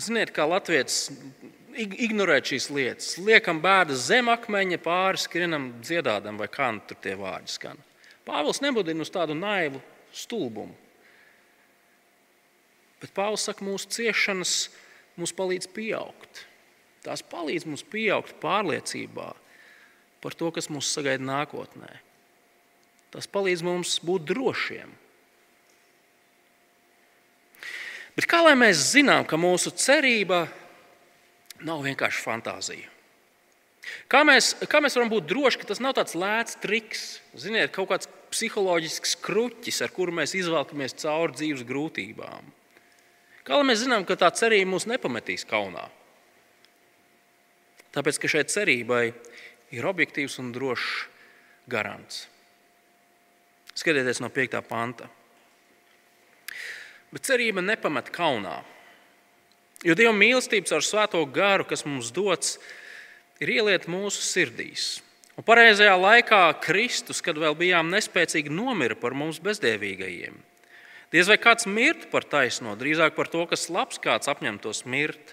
ziniet, 0.00 0.32
kā 0.36 0.46
Latvijas 0.48 1.08
ignorēt 1.76 2.50
šīs 2.50 2.68
lietas. 2.74 3.14
Liekam 3.22 3.60
bērnu 3.62 3.96
zem 3.98 4.30
akmeņa, 4.32 4.80
pāri 4.82 5.20
skrienam, 5.20 5.70
dziedādam, 5.84 6.38
vai 6.40 6.48
kā 6.52 6.70
nu 6.74 6.82
tur 6.86 6.98
tie 7.02 7.16
vārdi 7.18 7.52
skan. 7.52 7.80
Pāvils 8.26 8.62
nebudina 8.62 9.04
uz 9.04 9.10
tādu 9.12 9.34
naivu 9.36 9.80
stulbumu. 10.14 10.76
Bet 13.00 13.14
Pāvils 13.16 13.46
saka, 13.48 13.64
mūsu 13.64 13.88
ciešanas 13.96 14.54
mums 15.16 15.32
palīdz 15.36 15.70
pieaugt. 15.72 16.44
Tās 17.04 17.22
palīdz 17.24 17.64
mums 17.68 17.84
pieaugt 17.88 18.36
pārliecībā, 18.42 19.30
par 20.20 20.36
to, 20.36 20.50
kas 20.52 20.68
mūs 20.68 20.90
sagaida 20.92 21.24
nākotnē. 21.24 21.88
Tas 23.10 23.26
palīdz 23.30 23.64
mums 23.66 23.96
būt 24.04 24.28
drošiem. 24.28 24.92
Bet 28.16 28.26
kā 28.28 28.42
lai 28.44 28.52
mēs 28.58 28.90
zinām, 28.92 29.24
ka 29.24 29.38
mūsu 29.40 29.72
cerība 29.72 30.44
nav 31.66 31.84
vienkārši 31.84 32.24
fantāzija? 32.24 32.88
Kā 34.10 34.20
mēs, 34.26 34.52
kā 34.70 34.80
mēs 34.82 34.96
varam 34.98 35.10
būt 35.10 35.28
droši, 35.30 35.60
ka 35.60 35.70
tas 35.70 35.80
nav 35.82 35.94
tāds 35.96 36.16
lēts 36.18 36.58
triks, 36.62 37.04
ziniet, 37.38 37.72
kaut 37.74 37.88
kāds 37.90 38.10
psiholoģisks 38.30 39.16
kruķis, 39.24 39.80
ar 39.84 39.92
kuru 39.94 40.14
mēs 40.20 40.36
izvelkamies 40.38 40.98
cauri 41.00 41.38
dzīves 41.38 41.64
grūtībām? 41.66 42.50
Kā 43.46 43.56
lai 43.56 43.66
mēs 43.70 43.82
zinām, 43.82 44.04
ka 44.06 44.18
tā 44.20 44.28
cerība 44.36 44.68
mūs 44.74 44.86
nepametīs 44.90 45.46
kaunā? 45.48 45.88
Tāpēc, 47.90 48.20
ka 48.22 48.30
šai 48.30 48.44
cerībai 48.46 49.04
ir 49.74 49.86
objektīvs 49.88 50.38
un 50.42 50.52
drošs 50.54 51.08
garants. 51.70 52.26
Skatieties 53.74 54.20
no 54.22 54.30
5. 54.34 54.60
panta. 54.66 55.08
Bet 57.10 57.26
cerība 57.26 57.62
nepamet 57.64 58.12
kaunā. 58.14 58.60
Jo 59.80 59.96
Dieva 59.96 60.12
mīlestība 60.12 60.76
ar 60.76 60.84
svēto 60.84 61.22
garu, 61.32 61.64
kas 61.64 61.86
mums 61.88 62.10
dots, 62.12 62.58
ir 63.40 63.54
ieliet 63.54 63.86
mūsu 63.88 64.20
sirdīs. 64.20 64.98
Un 65.40 65.46
pareizajā 65.46 65.94
laikā 65.96 66.42
Kristus, 66.60 67.22
kad 67.24 67.38
vēl 67.40 67.54
bijām 67.56 67.88
nespēcīgi, 67.88 68.52
nomira 68.52 68.96
par 68.98 69.16
mums 69.16 69.38
bezdēvīgajiem. 69.40 70.34
Diez 71.10 71.30
vai 71.32 71.38
kāds 71.40 71.64
mirtu 71.66 72.10
par 72.12 72.26
taisno, 72.28 72.76
drīzāk 72.78 73.16
par 73.16 73.30
to, 73.32 73.46
kas 73.48 73.70
labs 73.72 73.98
kāds 74.02 74.28
apņemtos 74.30 74.84
mirt. 74.84 75.32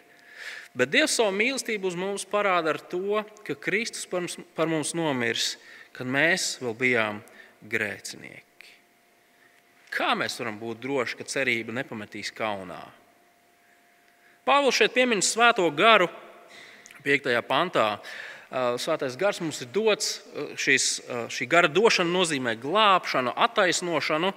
Bet 0.77 0.93
Dievs 0.93 1.17
savu 1.19 1.33
mīlestību 1.35 1.91
uz 1.91 1.97
mums 1.99 2.23
parāda 2.29 2.71
ar 2.71 2.79
to, 2.79 3.19
ka 3.43 3.57
Kristus 3.59 4.07
par 4.09 4.23
mums, 4.23 4.37
par 4.55 4.71
mums 4.71 4.93
nomirs, 4.95 5.57
kad 5.91 6.07
mēs 6.07 6.55
vēl 6.63 6.77
bijām 6.77 7.19
grēcinieki. 7.67 8.71
Kā 9.91 10.13
mēs 10.15 10.39
varam 10.39 10.55
būt 10.61 10.79
droši, 10.87 11.19
ka 11.19 11.27
cerība 11.27 11.75
nepametīs 11.75 12.31
kaunā? 12.37 12.79
Pāvils 14.47 14.79
šeit 14.79 14.95
piemin 14.95 15.19
svēto 15.19 15.67
garu 15.75 16.07
5. 17.03 17.33
pantā. 17.47 17.97
Svētais 18.79 19.17
gars 19.19 19.41
mums 19.43 19.57
ir 19.59 19.67
dots. 19.75 20.21
Uh, 20.31 21.25
šī 21.27 21.47
gara 21.51 21.67
došana 21.67 22.07
nozīmē 22.07 22.53
glābšanu, 22.61 23.33
attaisnošanu. 23.35 24.29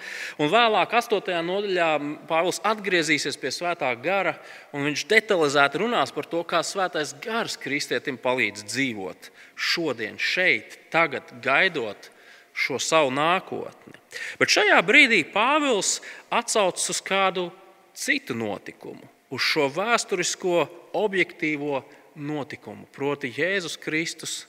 Un 0.43 0.51
vēlāk, 0.51 0.97
8. 0.99 1.31
nodaļā, 1.47 1.91
Pāvils 2.27 2.59
atgriezīsies 2.67 3.39
pie 3.39 3.53
svētā 3.55 3.93
gara, 4.03 4.35
un 4.75 4.89
viņš 4.89 5.05
detalizēti 5.13 5.85
runās 5.85 6.11
par 6.17 6.27
to, 6.27 6.43
kā 6.43 6.65
svētais 6.67 7.15
gars 7.23 7.55
kristietim 7.61 8.19
palīdz 8.19 8.67
dzīvot 8.67 9.31
šodien, 9.55 10.19
šeit, 10.19 10.75
tagad, 10.91 11.31
gaidot 11.45 12.11
šo 12.51 12.81
savu 12.83 13.15
nākotni. 13.15 13.95
Bet 14.43 14.51
šajā 14.51 14.83
brīdī 14.83 15.23
Pāvils 15.31 16.01
atsaucas 16.35 16.91
uz 16.91 16.99
kādu 16.99 17.47
citu 17.95 18.35
notikumu, 18.35 19.07
uz 19.31 19.45
šo 19.47 19.69
vēsturisko, 19.73 20.65
objektīvo 20.99 21.85
notikumu, 22.19 22.89
proti, 22.93 23.31
Jēzus 23.37 23.79
Kristus 23.81 24.45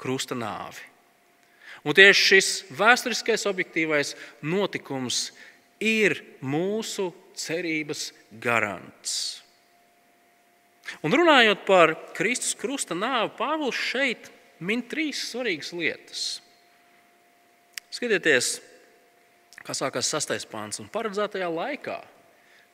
krusta 0.00 0.36
nāvi. 0.38 0.82
Un 1.84 1.94
tieši 1.96 2.26
šis 2.30 2.50
vēsturiskais, 2.74 3.44
objektīvais 3.50 4.14
notikums 4.42 5.28
ir 5.84 6.16
mūsu 6.40 7.10
cerības 7.36 8.08
garants. 8.40 9.42
Un 11.04 11.12
runājot 11.16 11.64
par 11.68 11.94
Kristus 12.16 12.56
krusta 12.56 12.96
nāvi, 12.96 13.32
Pāvils 13.38 13.78
šeit 13.78 14.30
min 14.64 14.84
trīs 14.88 15.22
svarīgas 15.30 15.72
lietas. 15.76 16.24
Skatieties, 17.94 18.58
kā 19.64 19.76
sākās 19.76 20.10
sastais 20.10 20.48
pāns, 20.48 20.80
un 20.82 20.90
paredzētajā 20.92 21.48
laikā 21.52 22.00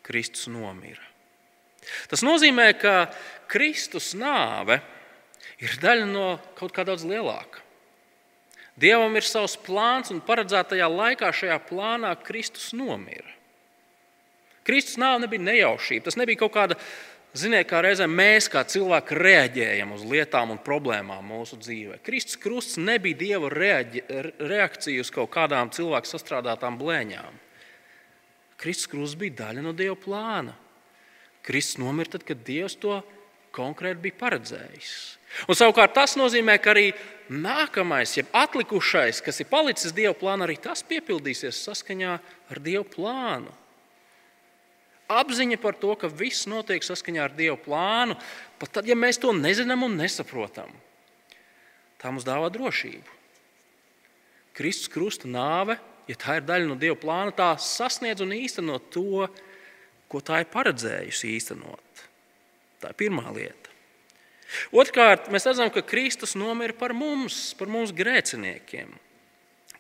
Kristus 0.06 0.48
nomira. 0.50 1.09
Tas 2.10 2.22
nozīmē, 2.26 2.70
ka 2.78 3.10
Kristus 3.50 4.12
nāve 4.18 4.80
ir 5.60 5.76
daļa 5.82 6.06
no 6.08 6.28
kaut 6.58 6.74
kā 6.76 6.84
daudz 6.86 7.04
lielāka. 7.08 7.64
Dievam 8.80 9.12
ir 9.18 9.26
savs 9.26 9.58
plāns, 9.60 10.12
un 10.12 10.22
paredzētajā 10.24 10.86
laikā 10.88 11.28
šajā 11.36 11.58
plānā 11.68 12.14
Kristus 12.24 12.70
nomira. 12.76 13.28
Kristus 14.64 14.96
nāve 15.00 15.24
nebija 15.24 15.42
nejaušība. 15.42 16.06
Tas 16.06 16.16
nebija 16.16 16.40
kaut 16.44 16.54
kāda, 16.54 16.76
ziniet, 17.36 17.66
kā 17.68 17.82
reizēm 17.84 18.12
mēs, 18.14 18.48
kā 18.52 18.62
cilvēki, 18.64 19.18
reaģējam 19.18 19.92
uz 19.96 20.06
lietām 20.08 20.54
un 20.54 20.62
problēmām 20.64 21.26
mūsu 21.32 21.58
dzīvē. 21.60 21.98
Kristus 22.06 22.40
krusts 22.40 22.80
nebija 22.80 23.18
Dieva 23.20 23.50
reaģi, 23.52 24.04
reakcija 24.38 25.04
uz 25.04 25.12
kaut 25.12 25.32
kādām 25.34 25.72
cilvēku 25.74 26.08
sastrādātām 26.08 26.78
blēņām. 26.80 27.38
Kristus 28.60 28.88
krusts 28.92 29.18
bija 29.20 29.42
daļa 29.44 29.64
no 29.66 29.76
Dieva 29.76 29.98
plāna. 29.98 30.56
Kristus 31.46 31.80
nomira 31.80 32.16
tad, 32.16 32.24
kad 32.28 32.42
Dievs 32.44 32.76
to 32.80 33.00
konkrēti 33.54 34.04
bija 34.04 34.18
paredzējis. 34.20 34.92
Un 35.50 35.56
savukārt 35.56 35.94
tas 35.94 36.16
nozīmē, 36.18 36.56
ka 36.62 36.72
arī 36.72 36.90
nākamais, 37.30 38.16
jeb 38.18 38.30
atlikušais, 38.34 39.22
kas 39.22 39.40
ir 39.42 39.48
palicis 39.50 39.94
Dieva 39.94 40.14
plānā, 40.18 40.46
arī 40.46 40.58
tas 40.60 40.82
piepildīsies 40.86 41.62
saskaņā 41.68 42.16
ar 42.50 42.62
Dieva 42.62 42.84
plānu. 42.86 43.52
Apziņa 45.10 45.58
par 45.62 45.78
to, 45.78 45.94
ka 45.98 46.10
viss 46.10 46.46
notiek 46.50 46.84
saskaņā 46.86 47.22
ar 47.24 47.34
Dieva 47.34 47.56
plānu, 47.58 48.18
pat 48.58 48.74
tad, 48.78 48.90
ja 48.90 48.98
mēs 48.98 49.18
to 49.22 49.32
nezinām 49.34 49.86
un 49.86 49.96
nesaprotam, 49.98 50.70
tā 51.98 52.12
mums 52.12 52.26
dāvā 52.26 52.50
drošību. 52.54 53.18
Kristus 54.54 54.90
krusta 54.90 55.30
nāve, 55.30 55.78
ja 56.10 56.18
tā 56.18 56.38
ir 56.38 56.46
daļa 56.46 56.68
no 56.68 56.78
Dieva 56.78 56.98
plāna, 56.98 57.34
tā 57.34 57.52
sasniedz 57.62 58.22
un 58.22 58.34
īsteno 58.34 58.78
to, 58.92 59.26
ko 60.10 60.22
tā 60.24 60.42
ir 60.42 60.50
paredzējusi 60.50 61.34
īstenot. 61.36 62.04
Tā 62.82 62.92
ir 62.92 62.98
pirmā 62.98 63.30
lieta. 63.34 63.70
Otrkārt, 64.74 65.28
mēs 65.30 65.46
redzam, 65.46 65.70
ka 65.70 65.84
Kristus 65.86 66.34
nomira 66.38 66.74
par 66.76 66.94
mums, 66.96 67.52
par 67.58 67.70
mūsu 67.70 67.94
grēciniekiem. 67.94 68.90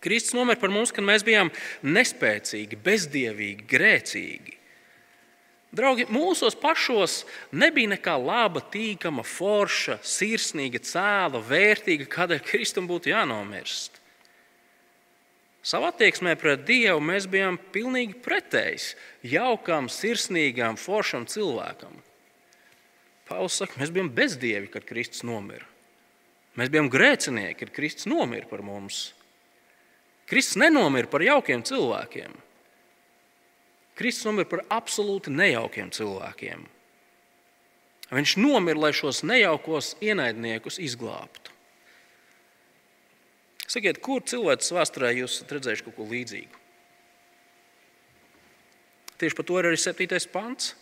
Kristus 0.00 0.36
nomira 0.36 0.60
par 0.60 0.72
mums, 0.72 0.92
kad 0.94 1.04
mēs 1.04 1.24
bijām 1.26 1.50
nespēcīgi, 1.82 2.78
bezdievīgi, 2.84 3.66
grēcīgi. 3.68 4.56
Draugi, 5.76 6.08
mūsos 6.10 6.56
pašos 6.58 7.20
nebija 7.54 7.92
nekā 7.92 8.16
laba, 8.18 8.62
tīkama, 8.72 9.22
forša, 9.22 10.00
sirsnīga, 10.02 10.80
cēla, 10.82 11.42
vērtīga, 11.46 12.08
kādēļ 12.10 12.42
Kristum 12.46 12.88
būtu 12.90 13.12
jānomirst. 13.12 13.99
Savā 15.60 15.90
attieksmē 15.92 16.36
pret 16.40 16.62
Dievu 16.64 17.02
mēs 17.04 17.26
bijām 17.28 17.58
pilnīgi 17.74 18.16
pretējs 18.24 18.94
jaukam, 19.28 19.90
sirsnīgam, 19.92 20.78
foršam 20.80 21.26
cilvēkam. 21.28 21.98
Pāvils 23.28 23.58
saka, 23.60 23.76
mēs 23.78 23.92
bijām 23.92 24.08
bezdievi, 24.14 24.70
kad 24.72 24.86
Kristus 24.88 25.22
nomira. 25.26 25.66
Mēs 26.58 26.72
bijām 26.72 26.88
grēcinieki, 26.90 27.58
kad 27.60 27.74
Kristus 27.76 28.08
nomira 28.10 28.48
par 28.48 28.64
mums. 28.66 29.10
Kristus 30.30 30.58
nenomira 30.62 31.10
par 31.10 31.22
jaukiem 31.22 31.62
cilvēkiem. 31.66 32.34
Kristus 34.00 34.26
nomira 34.26 34.48
par 34.48 34.64
absolūti 34.80 35.32
nejaukiem 35.34 35.92
cilvēkiem. 35.92 36.64
Viņš 38.10 38.34
nomira, 38.40 38.80
lai 38.86 38.94
šos 38.96 39.20
nejaukos 39.28 39.92
ienaidniekus 40.02 40.80
izglābtu. 40.82 41.49
Sakiet, 43.70 44.00
kur 44.02 44.24
cilvēks 44.26 44.72
vēsturē 44.74 45.12
jūs 45.14 45.36
esat 45.36 45.52
redzējuši 45.54 45.86
kaut 45.86 45.98
ko 46.00 46.06
līdzīgu? 46.10 46.60
Tieši 49.20 49.36
par 49.36 49.46
to 49.46 49.58
ir 49.60 49.68
arī 49.68 49.78
7. 49.78 50.18
pants. 50.32 50.72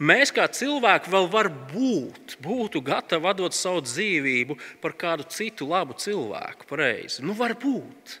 Mēs 0.00 0.32
kā 0.32 0.46
cilvēki 0.48 1.12
vēl 1.12 1.26
var 1.28 1.50
būt, 1.52 2.38
būtu 2.42 2.80
gatavi 2.82 3.28
atdot 3.28 3.54
savu 3.54 3.82
dzīvību 3.84 4.56
par 4.80 4.94
kādu 4.96 5.26
citu 5.28 5.68
labu 5.68 5.94
cilvēku. 6.00 6.64
Pareizi. 6.70 7.20
Nu, 7.22 7.36
var 7.36 7.52
būt. 7.60 8.16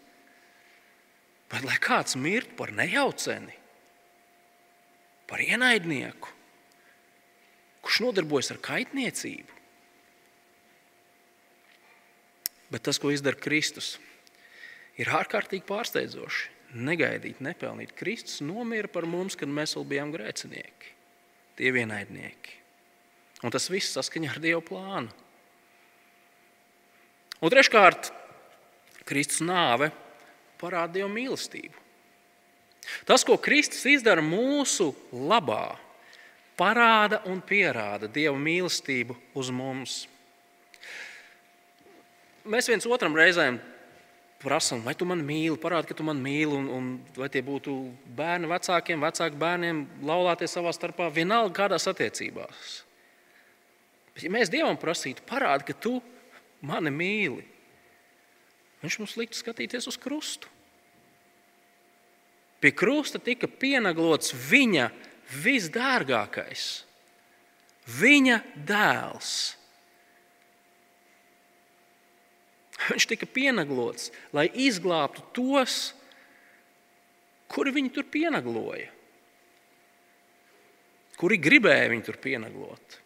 Bet 1.48 1.64
lai 1.64 1.78
kāds 1.80 2.18
mirtu 2.20 2.52
par 2.58 2.72
nejauceni, 2.76 3.56
par 5.30 5.40
ienaidnieku, 5.40 6.30
kurš 7.84 8.02
nodarbojas 8.04 8.52
ar 8.52 8.60
kaitniecību. 8.64 9.53
Bet 12.74 12.82
tas, 12.88 12.98
ko 12.98 13.12
izdara 13.14 13.38
Kristus, 13.38 13.94
ir 14.98 15.12
ārkārtīgi 15.14 15.62
pārsteidzoši. 15.68 16.50
Negaidīt, 16.74 17.38
nepelnīt. 17.38 17.92
Kristus 17.94 18.40
nomira 18.42 18.90
par 18.90 19.06
mums, 19.06 19.36
kad 19.38 19.46
mēs 19.46 19.76
vēl 19.78 19.86
bijām 19.92 20.10
grēcinieki 20.10 20.90
tie 21.54 21.70
vienaidnieki. 21.70 22.56
Un 23.46 23.52
tas 23.54 23.68
viss 23.70 23.94
saskaņā 23.94 24.32
ar 24.32 24.40
Dieva 24.42 24.58
plānu. 24.64 25.12
Un 27.44 27.52
treškārt, 27.52 28.10
Kristus 29.06 29.44
nāve 29.44 29.92
parāda 30.58 30.96
Dieva 30.96 31.10
mīlestību. 31.12 31.76
Tas, 33.06 33.22
ko 33.24 33.36
Kristus 33.40 33.84
izdara 33.88 34.24
mūsu 34.24 34.90
labā, 35.12 35.76
parāda 36.58 37.22
un 37.30 37.38
pierāda 37.44 38.10
Dieva 38.10 38.36
mīlestību 38.40 39.16
uz 39.38 39.52
mums. 39.54 40.04
Mēs 42.44 42.68
viens 42.68 42.86
otram 42.86 43.16
reizēm 43.16 43.60
prasām, 44.42 44.82
vai 44.84 44.92
tu 44.98 45.06
mani 45.08 45.24
mīli, 45.24 45.56
parādi, 45.60 45.88
ka 45.88 45.96
tu 45.96 46.04
mani 46.04 46.20
mīli, 46.20 46.52
un, 46.52 46.66
un 46.68 46.90
vai 47.16 47.30
tie 47.32 47.40
būtu 47.44 47.72
bērni 48.16 48.50
vecākiem, 48.50 49.00
vecāki 49.00 49.40
bērniem, 49.40 49.80
laulāties 50.04 50.52
savā 50.52 50.74
starpā, 50.76 51.08
vienalga 51.14 51.54
kādās 51.62 51.88
attiecībās. 51.88 52.76
Bet, 54.12 54.26
ja 54.26 54.34
mēs 54.34 54.52
Dievam 54.52 54.76
prasītu, 54.80 55.24
parādi, 55.26 55.70
ka 55.70 55.78
tu 55.86 55.96
mani 56.64 56.92
mīli, 56.92 57.46
Viņš 58.84 58.98
mums 59.00 59.16
liktu 59.16 59.38
skatīties 59.38 59.88
uz 59.88 59.96
krustu. 59.96 60.50
Pie 62.60 62.72
krusta 62.76 63.20
tika 63.20 63.48
pienaglots 63.48 64.34
viņa 64.36 64.90
visdārgākais, 65.44 66.84
viņa 68.00 68.38
dēls 68.68 69.32
Viņš 72.90 73.06
tika 73.08 73.28
pienaglots, 73.30 74.10
lai 74.36 74.48
izglābtu 74.66 75.24
tos, 75.36 75.94
kuri 77.48 77.72
viņu 77.74 77.92
tur 77.94 78.06
pienagloja, 78.10 78.90
kuri 81.20 81.38
gribēja 81.40 81.90
viņu 81.92 82.06
tur 82.08 82.18
pienaglot. 82.20 83.00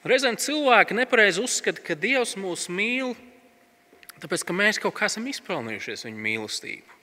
Reizēm 0.00 0.38
cilvēki 0.40 0.96
nepareizi 0.96 1.42
uzskata, 1.44 1.82
ka 1.84 1.94
Dievs 1.98 2.32
mūs 2.40 2.70
mīl, 2.72 3.12
tāpēc 4.22 4.46
ka 4.48 4.56
mēs 4.56 4.80
kaut 4.80 4.96
kā 4.96 5.10
esam 5.10 5.26
izpelnījušies 5.28 6.06
viņa 6.08 6.24
mīlestību. 6.24 6.96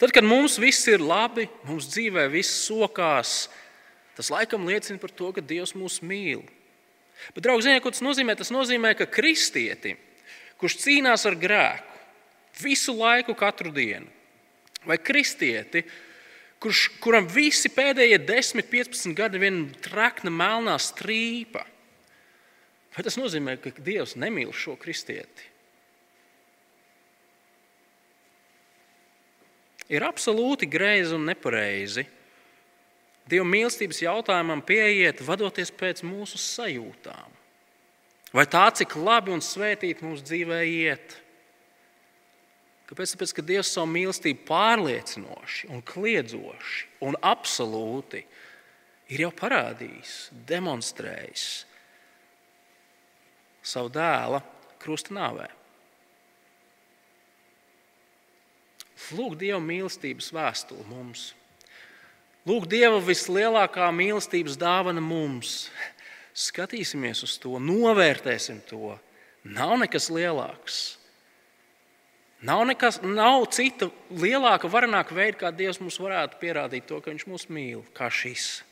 Tad, 0.00 0.12
kad 0.14 0.24
mums 0.24 0.56
viss 0.60 0.88
ir 0.88 1.02
labi, 1.04 1.46
mums 1.68 1.88
dzīvē 1.92 2.24
viss 2.32 2.64
sokās, 2.64 3.50
tas 4.16 4.30
laikam 4.32 4.64
liecina 4.68 5.00
par 5.02 5.12
to, 5.12 5.28
ka 5.36 5.44
Dievs 5.44 5.74
mūs 5.76 6.00
mīl. 6.04 6.44
Bet, 7.34 7.42
draugi, 7.44 7.66
ziniet, 7.68 7.82
ko 7.84 7.92
tas 7.92 8.04
nozīmē? 8.04 8.36
Tas 8.38 8.52
nozīmē, 8.54 8.94
ka 8.98 9.06
kristieti, 9.10 9.94
kurš 10.60 10.78
cīnās 10.84 11.26
ar 11.28 11.36
grēku 11.40 11.90
visu 12.60 12.94
laiku, 12.96 13.34
katru 13.38 13.72
dienu, 13.72 14.08
vai 14.84 14.98
kristieti, 15.00 15.84
kurš, 16.60 16.86
kuram 17.00 17.28
visi 17.30 17.70
pēdējie 17.72 18.18
10, 18.28 18.64
15 18.68 19.16
gadi 19.16 19.38
ir 19.38 19.44
viena 19.46 19.82
trakna 19.84 20.32
melnā 20.32 20.76
strīpa, 20.80 21.64
vai 22.96 23.06
tas 23.06 23.16
nozīmē, 23.20 23.56
ka 23.62 23.72
Dievs 23.78 24.16
nemīl 24.20 24.52
šo 24.56 24.76
kristieti? 24.80 25.48
Ir 29.90 30.04
absolūti 30.06 30.68
greizi 30.70 31.16
un 31.16 31.24
nepareizi 31.26 32.04
Dieva 33.30 33.46
mīlestības 33.46 34.02
jautājumam 34.02 34.62
pieiet, 34.66 35.22
vadoties 35.22 35.70
pēc 35.70 36.02
mūsu 36.06 36.40
sajūtām. 36.40 37.38
Vai 38.34 38.46
tā, 38.50 38.68
cik 38.74 38.94
labi 38.98 39.32
un 39.34 39.42
svētīgi 39.42 40.04
mums 40.06 40.22
dzīvē 40.26 40.60
iet? 40.66 41.16
Kāpēc? 42.90 43.14
Tāpēc, 43.14 43.32
ka 43.34 43.42
Dievs 43.46 43.70
savu 43.70 43.90
mīlestību 43.94 44.42
pārliecinoši, 44.48 45.70
un 45.70 45.82
kliedzoši 45.86 46.86
un 47.06 47.18
absolūti 47.22 48.24
ir 49.14 49.26
jau 49.26 49.30
parādījis, 49.34 50.14
demonstrējis 50.46 51.48
savu 53.62 53.90
dēla 53.94 54.40
krusta 54.82 55.14
nāvē. 55.14 55.46
Lūk, 59.10 59.34
Dieva 59.38 59.58
mīlestības 59.62 60.30
vēstule 60.34 60.86
mums! 60.86 61.30
Lūk, 62.48 62.64
Dieva 62.70 63.02
vislielākā 63.04 63.90
mīlestības 63.92 64.56
dāvana 64.60 65.02
mums. 65.04 65.68
Skatīsimies 66.32 67.20
uz 67.26 67.36
to, 67.42 67.58
novērtēsim 67.60 68.62
to. 68.68 68.94
Nav 69.44 69.74
nekas 69.82 70.08
lielāks. 70.12 70.80
Nav, 72.40 72.62
nekas, 72.64 73.02
nav 73.04 73.44
cita 73.52 73.90
lielāka, 74.08 74.70
varenāka 74.72 75.12
veida, 75.12 75.36
kā 75.42 75.50
Dievs 75.52 75.82
mums 75.82 75.98
varētu 76.00 76.40
pierādīt 76.40 76.86
to, 76.88 77.02
ka 77.04 77.12
Viņš 77.12 77.26
mūs 77.28 77.44
mīl, 77.52 77.82
kā 77.92 78.08
šis. 78.08 78.62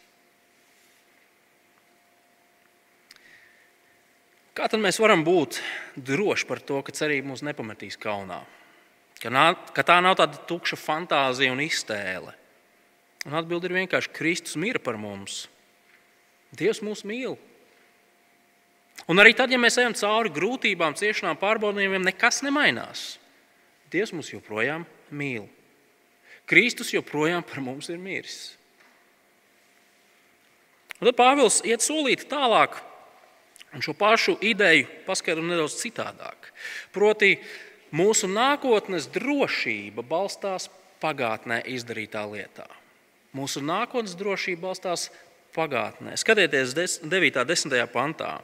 Kā 4.56 4.70
tad 4.72 4.80
mēs 4.80 4.96
varam 4.98 5.20
būt 5.22 5.60
droši 5.94 6.48
par 6.48 6.64
to, 6.64 6.80
ka 6.82 6.96
cerība 6.96 7.28
mūs 7.28 7.44
nepametīs 7.44 8.00
kaunā? 8.00 8.40
Ka, 9.20 9.28
nā, 9.34 9.52
ka 9.76 9.84
tā 9.84 10.00
nav 10.00 10.16
tāda 10.18 10.40
tukša 10.48 10.78
fantāzija 10.80 11.52
un 11.52 11.60
iztēle. 11.62 12.37
Un 13.28 13.36
atbilde 13.36 13.68
ir 13.68 13.76
vienkārši: 13.76 14.14
Kristus 14.16 14.56
mira 14.56 14.80
par 14.80 14.96
mums. 15.00 15.44
Dievs 16.56 16.80
mūs 16.80 17.04
mīl. 17.04 17.36
Un 19.08 19.20
arī 19.20 19.34
tad, 19.36 19.52
ja 19.52 19.60
mēs 19.60 19.76
ejam 19.80 19.94
cauri 19.96 20.32
grūtībām, 20.32 20.96
ciešanām, 20.98 21.38
pārbaudījumiem, 21.40 22.08
nekas 22.08 22.40
nemainās. 22.44 23.04
Dievs 23.92 24.12
mūs 24.16 24.32
joprojām 24.32 24.84
mīl. 25.12 25.46
Kristus 26.48 26.94
joprojām 26.94 27.44
par 27.44 27.60
mums 27.64 27.88
ir 27.92 28.00
miris. 28.00 28.56
Un 30.98 31.06
tad 31.06 31.16
Pāvils 31.20 31.60
iet 31.68 31.84
solīt 31.84 32.24
tālāk, 32.30 32.80
un 33.76 33.84
šo 33.84 33.94
pašu 33.94 34.34
ideju 34.42 34.88
paskaidro 35.06 35.44
nedaudz 35.46 35.76
citādāk. 35.78 36.50
Proti, 36.96 37.36
mūsu 37.94 38.28
nākotnes 38.32 39.06
drošība 39.14 40.02
balstās 40.02 40.66
pagātnē 40.98 41.62
izdarītā 41.76 42.24
lietā. 42.32 42.66
Mūsu 43.38 43.62
nākotnes 43.62 44.16
drošība 44.18 44.66
balstās 44.68 45.08
pagātnē. 45.54 46.16
Skatieties, 46.18 46.74
9. 46.74 47.42
un 47.42 47.50
10. 47.52 47.76
pantā. 47.92 48.38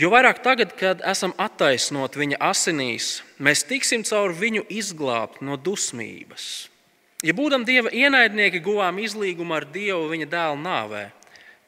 Jo 0.00 0.08
vairāk 0.12 0.38
tagad, 0.40 0.70
kad 0.78 1.02
esam 1.04 1.34
attaisnoti 1.36 2.22
viņa 2.22 2.38
asinīs, 2.46 3.08
mēs 3.42 3.66
tiksim 3.68 4.04
caur 4.06 4.32
viņu 4.32 4.62
izglābt 4.72 5.42
no 5.44 5.58
dusmības. 5.60 6.70
Ja 7.26 7.34
būdam 7.36 7.66
dieva 7.68 7.92
ienaidnieki, 7.92 8.62
guvām 8.64 9.02
izlīgumu 9.02 9.58
ar 9.58 9.66
dievu 9.68 10.06
viņa 10.08 10.28
dēla 10.30 10.56
nāvē, 10.56 11.02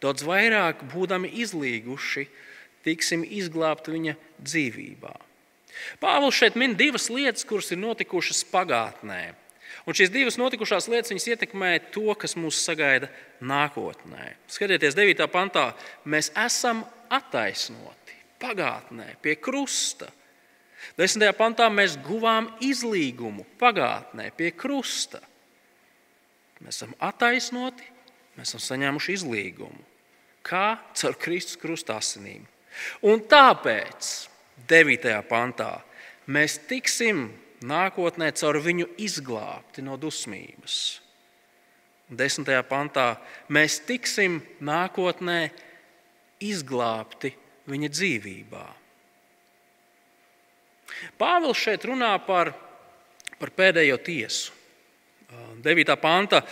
daudz 0.00 0.24
vairāk 0.24 0.86
būdami 0.94 1.28
izlīguši, 1.42 2.24
tiksim 2.86 3.26
izglābti 3.26 3.92
viņa 3.98 4.16
dzīvībā. 4.40 5.12
Pāvils 6.00 6.38
šeit 6.38 6.56
min 6.56 6.78
divas 6.78 7.10
lietas, 7.12 7.44
kuras 7.48 7.68
ir 7.74 7.82
notikušas 7.82 8.46
pagātnē. 8.48 9.34
Un 9.82 9.96
šīs 9.98 10.12
divas 10.14 10.38
notikušās 10.38 10.86
lietas 10.92 11.26
ietekmē 11.26 11.74
to, 11.94 12.12
kas 12.14 12.36
mūs 12.38 12.60
sagaida 12.62 13.08
nākotnē. 13.42 14.36
Skatieties, 14.50 14.94
9. 14.94 15.26
pantā, 15.32 15.72
mēs 16.06 16.30
esam 16.38 16.84
attaisnoti 17.10 18.18
pagātnē, 18.42 19.16
pie 19.22 19.36
krusta. 19.42 20.10
10. 20.98 21.24
pantā 21.38 21.68
mēs 21.70 21.96
guvām 22.02 22.50
izlīgumu 22.62 23.46
pagātnē, 23.58 24.30
pie 24.36 24.52
krusta. 24.54 25.22
Mēs 26.62 26.78
esam 26.78 26.94
attaisnoti, 27.02 27.86
mēs 28.36 28.52
esam 28.52 28.62
saņēmuši 28.68 29.16
izlīgumu. 29.18 29.86
Kā 30.46 30.76
caur 30.98 31.18
Kristus 31.22 31.58
krusta 31.58 31.98
asinīm. 31.98 32.42
Un 33.06 33.22
tāpēc 33.30 34.10
9. 34.70 35.14
pantā 35.28 35.72
mēs 36.30 36.58
tiksim 36.70 37.28
nākotnē 37.66 38.30
caur 38.36 38.58
viņu 38.62 38.88
izglābti 39.02 39.84
no 39.84 39.98
dusmības. 40.00 41.00
10. 42.12 42.48
pantā, 42.68 43.14
mēs 43.48 43.78
tiksim 43.88 44.40
nākotnē 44.60 45.46
izglābti 46.44 47.32
viņa 47.70 47.90
dzīvībā. 47.92 48.66
Pāvils 51.16 51.62
šeit 51.62 51.86
runā 51.88 52.12
par, 52.26 52.52
par 53.40 53.54
pēdējo 53.56 53.96
tiesu. 54.04 54.58
9. 55.64 55.94
panta 55.96 56.42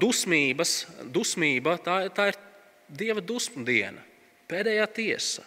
dusmības, 0.00 0.78
dusmība, 1.12 1.76
tā, 1.84 1.98
tā 2.14 2.30
ir 2.30 2.38
Dieva 2.86 3.18
dusmu 3.18 3.64
diena, 3.66 3.98
pēdējā 4.46 4.86
tiesa. 4.94 5.42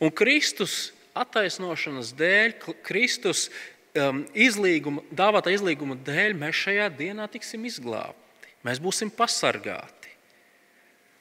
Un 0.00 0.08
Kristus 0.08 0.94
attaisnošanas 1.16 2.14
dēļ, 2.16 2.54
Kristus 2.84 3.50
um, 4.00 4.22
izlīguma, 4.34 5.02
dāvātā 5.14 5.52
izlīguma 5.54 5.96
dēļ, 6.06 6.36
mēs 6.40 6.62
šajā 6.66 6.88
dienā 6.98 7.28
tiksim 7.32 7.66
izglābti. 7.68 8.52
Mēs 8.66 8.80
būsim 8.82 9.12
pasargāti. 9.14 10.10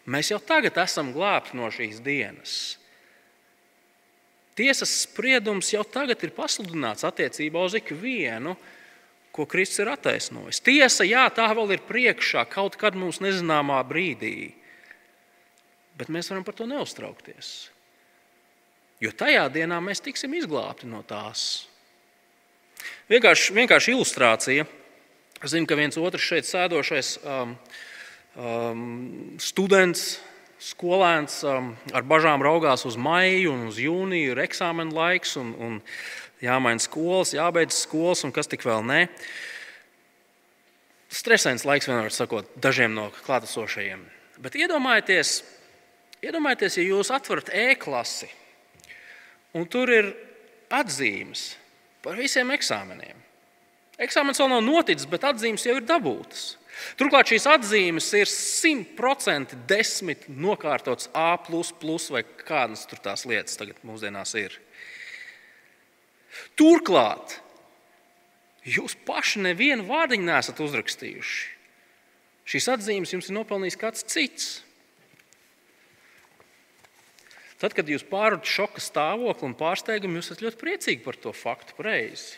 Mēs 0.06 0.30
jau 0.32 0.40
tagad 0.42 0.78
esam 0.84 1.12
glābti 1.16 1.58
no 1.58 1.70
šīs 1.74 2.02
dienas. 2.06 2.56
Tiesas 4.56 4.92
spriedums 5.04 5.74
jau 5.74 5.84
tagad 5.84 6.22
ir 6.24 6.32
pasludināts 6.36 7.04
attiecībā 7.08 7.66
uz 7.66 7.76
ikvienu, 7.76 8.56
ko 9.36 9.44
Kristus 9.52 9.82
ir 9.84 9.92
attaisnojis. 9.92 10.62
Tiesa, 10.64 11.04
jā, 11.04 11.26
tā 11.36 11.50
vēl 11.52 11.76
ir 11.76 11.84
priekšā 11.84 12.46
kaut 12.48 12.78
kad 12.80 12.96
mums 12.96 13.20
nezināmā 13.20 13.82
brīdī, 13.90 14.54
bet 16.00 16.12
mēs 16.14 16.32
varam 16.32 16.46
par 16.48 16.56
to 16.56 16.70
neuztraukties. 16.72 17.50
Jo 19.04 19.12
tajā 19.12 19.50
dienā 19.52 19.82
mēs 19.84 20.00
tiksim 20.06 20.38
izglābti 20.38 20.88
no 20.88 21.02
tās. 21.04 21.66
Vienkārši, 23.12 23.54
vienkārši 23.54 23.94
ilustrācija. 23.94 24.66
Es 25.44 25.52
zinu, 25.54 25.68
ka 25.70 25.78
viens 25.78 25.98
otrs 26.02 26.26
šeit 26.26 26.48
sēdošais 26.48 27.10
um, 27.22 27.52
um, 28.34 28.86
students 29.38 30.16
skolēns 30.66 31.42
um, 31.46 31.74
ar 31.94 32.06
bažām 32.08 32.42
raugās 32.42 32.86
uz 32.88 32.96
maiju 32.98 33.52
un 33.54 33.68
uz 33.70 33.78
jūniju, 33.82 34.32
ir 34.34 34.42
eksāmena 34.46 34.96
laiks, 34.96 35.36
un, 35.38 35.52
un 35.60 35.76
jāmaina 36.42 36.82
skolas, 36.82 37.36
jābeidz 37.36 37.78
skolas, 37.84 38.24
un 38.26 38.34
kas 38.36 38.50
tik 38.50 38.66
vēl 38.66 38.86
ne. 38.88 39.02
Stresains 41.14 41.66
laiks, 41.68 41.88
vienmēr 41.88 42.16
sakot, 42.16 42.50
dažiem 42.62 42.96
no 42.96 43.12
klātesošajiem. 43.28 44.02
Bet 44.42 44.58
iedomājieties, 44.60 45.36
iedomājieties 46.26 46.80
ja 46.80 46.88
jūs 46.88 47.12
atverat 47.14 47.54
e-klasi, 47.54 48.32
un 49.56 49.70
tur 49.72 49.94
ir 49.94 50.10
atzīmes 50.74 51.54
par 52.06 52.20
visiem 52.20 52.54
eksāmeniem. 52.54 53.18
Eksāmenis 54.06 54.42
vēl 54.42 54.52
nav 54.52 54.64
noticis, 54.66 55.08
bet 55.10 55.26
atzīmes 55.28 55.66
jau 55.66 55.78
ir 55.80 55.88
dabūtas. 55.88 56.56
Turklāt 57.00 57.32
šīs 57.32 57.46
atzīmes 57.48 58.10
ir 58.20 58.28
100% 58.28 59.56
desmit 59.70 60.26
nokārtotas 60.28 61.08
A, 61.16 61.38
vai 62.12 62.24
kādas 62.44 62.84
tur 62.90 63.00
tās 63.00 63.24
lietas 63.26 63.56
tagad 63.60 63.80
mūsdienās 63.88 64.36
ir. 64.40 64.58
Turklāt 66.60 67.40
jūs 68.68 68.98
paši 69.08 69.46
nevienu 69.46 69.88
vārdiņu 69.88 70.28
nesat 70.28 70.60
uzrakstījuši. 70.60 71.56
Šīs 72.46 72.68
atzīmes 72.76 73.16
jums 73.16 73.32
ir 73.32 73.38
nopelnījis 73.40 73.80
kāds 73.82 74.06
cits. 74.12 74.50
Tad, 77.66 77.74
kad 77.74 77.88
jūs 77.90 78.04
pārvarat 78.06 78.46
šoka 78.46 78.78
stāvokli 78.78 79.48
un 79.48 79.56
pārsteigumu, 79.58 80.20
jūs 80.20 80.28
esat 80.30 80.44
ļoti 80.46 80.60
priecīgi 80.62 81.02
par 81.02 81.16
to 81.18 81.32
faktu 81.34 81.82
reizi. 81.82 82.36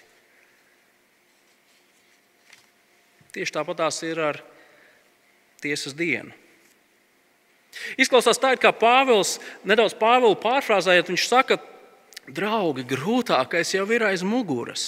Tieši 3.36 3.58
tāpat 3.58 3.82
tās 3.82 3.98
ir 4.08 4.22
ar 4.24 4.40
tiesas 5.60 5.98
dienu. 6.00 6.32
Izklausās 8.00 8.40
tā, 8.40 8.54
it 8.56 8.64
kā 8.64 8.72
Pāvils, 8.72 9.36
nedaudz 9.68 9.98
Pāvilu 10.00 10.40
pārfrāzējot, 10.40 11.12
viņš 11.12 11.28
saka, 11.28 11.60
draugi, 12.32 12.88
grūtākais 12.88 13.76
jau 13.76 13.84
ir 13.92 14.08
aiz 14.08 14.24
muguras. 14.24 14.88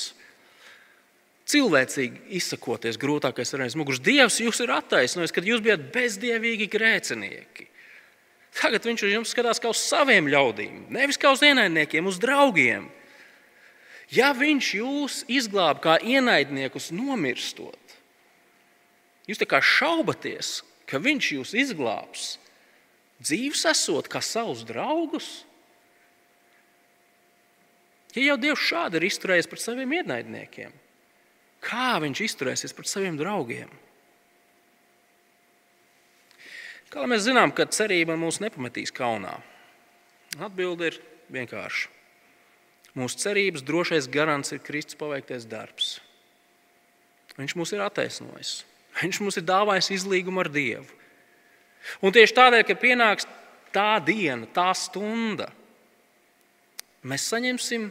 Cilvēcīgi 1.51 2.29
izsakoties, 2.39 2.95
grūtākais 3.01 3.51
ir 3.57 3.65
aiz 3.67 3.75
muguras. 3.75 3.99
Dievs 4.07 4.39
jūs 4.39 4.63
ir 4.63 4.71
attaisnojis, 4.71 5.35
kad 5.35 5.51
jūs 5.51 5.67
bijat 5.67 5.89
bezdievīgi 5.91 6.71
grēcinieki. 6.71 7.68
Tagad 8.57 8.87
viņš 8.87 9.03
uz 9.05 9.13
jums 9.13 9.33
skatās 9.33 9.61
kā 9.61 9.69
uz 9.69 9.81
saviem 9.81 10.29
ļaudīm, 10.31 10.87
nevis 10.93 11.19
kā 11.21 11.31
uz 11.35 11.43
ienaidniekiem, 11.45 12.07
uz 12.09 12.17
draugiem. 12.21 12.87
Ja 14.09 14.31
viņš 14.33 14.71
jūs 14.79 15.19
izglāba 15.29 15.83
kā 15.83 15.99
ienaidniekus 16.01 16.89
nomirstot, 16.95 17.89
Jūs 19.29 19.37
tā 19.37 19.45
kā 19.45 19.59
šaubaties, 19.61 20.63
ka 20.89 20.97
viņš 20.97 21.27
jūs 21.35 21.51
izglābs, 21.61 22.39
dzīves 23.21 23.61
esot 23.69 24.09
kā 24.09 24.23
savus 24.25 24.63
draugus. 24.65 25.27
Ja 28.15 28.31
jau 28.31 28.39
Dievs 28.41 28.63
šādi 28.65 28.97
ir 28.97 29.05
izturējies 29.05 29.49
pret 29.51 29.61
saviem 29.61 29.93
ienaidniekiem, 29.99 30.73
kā 31.61 31.91
viņš 32.01 32.23
izturēsies 32.25 32.73
pret 32.73 32.89
saviem 32.89 33.19
draugiem? 33.19 33.69
Kā 36.89 37.05
mēs 37.05 37.27
zinām, 37.27 37.53
ka 37.53 37.67
cerība 37.69 38.17
mūs 38.17 38.39
nepametīs 38.41 38.93
kaunā? 38.95 39.35
Atbilde 40.41 40.89
ir 40.89 40.97
vienkārša. 41.29 41.89
Mūsu 42.97 43.21
cerības 43.21 43.61
drošais 43.65 44.09
garants 44.09 44.49
ir 44.55 44.63
Kristus 44.65 44.97
paveiktais 44.97 45.45
darbs. 45.49 45.99
Viņš 47.37 47.55
mūs 47.55 47.75
ir 47.75 47.83
attaisnojis. 47.85 48.53
Viņš 48.99 49.21
mums 49.21 49.37
ir 49.39 49.45
dāvājis 49.45 49.93
izlīgumu 49.99 50.41
ar 50.41 50.49
Dievu. 50.51 50.97
Un 52.03 52.11
tieši 52.11 52.35
tādēļ, 52.35 52.65
ka 52.67 52.75
pienāks 52.75 53.27
tā 53.71 54.01
diena, 54.03 54.49
tā 54.51 54.67
stunda, 54.75 55.47
mēs 57.05 57.29
saņemsim 57.29 57.87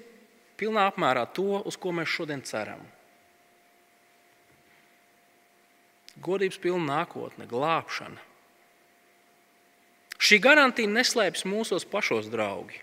pilnā 0.59 0.89
apmērā 0.91 1.25
to, 1.33 1.63
uz 1.65 1.79
ko 1.81 1.95
mēs 1.97 2.11
šodien 2.13 2.43
ceram. 2.45 2.83
Godības 6.19 6.59
pilna 6.59 6.99
nākotne, 6.99 7.47
glābšana. 7.49 8.28
Šī 10.19 10.41
garantija 10.43 10.91
neslēpjas 10.91 11.47
mūsos 11.47 11.87
pašos, 11.89 12.31
draugi. 12.33 12.81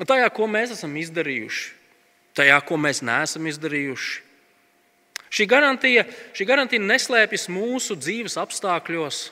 Tajā, 0.00 0.30
ko 0.34 0.48
mēs 0.50 0.72
esam 0.74 0.96
izdarījuši, 0.96 1.70
tajā, 2.38 2.56
ko 2.66 2.78
mēs 2.80 3.02
neesam 3.04 3.46
izdarījuši, 3.46 4.30
Šī 5.30 5.46
garantija, 5.46 6.02
šī 6.34 6.44
garantija 6.46 6.82
neslēpjas 6.82 7.46
mūsu 7.54 7.94
dzīves 7.94 8.34
apstākļos, 8.42 9.28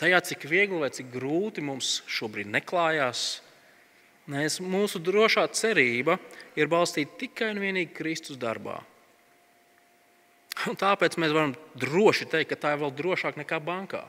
tajā, 0.00 0.22
cik 0.24 0.46
viegli 0.48 0.80
vai 0.80 0.88
cik 0.88 1.10
grūti 1.12 1.64
mums 1.64 1.98
šobrīd 2.08 2.48
neklājās. 2.48 3.42
Mēs, 4.32 4.56
mūsu 4.64 5.02
drošā 5.04 5.44
cerība 5.52 6.16
ir 6.56 6.70
balstīta 6.72 7.18
tikai 7.20 7.50
un 7.52 7.60
vienīgi 7.60 7.92
Kristus 7.92 8.40
darbā. 8.40 8.78
Un 10.70 10.78
tāpēc 10.80 11.18
mēs 11.20 11.34
varam 11.34 11.52
droši 11.76 12.30
teikt, 12.32 12.54
ka 12.54 12.60
tā 12.62 12.72
ir 12.72 12.80
vēl 12.80 12.94
drošāk 12.96 13.36
nekā 13.36 13.60
bankā. 13.60 14.06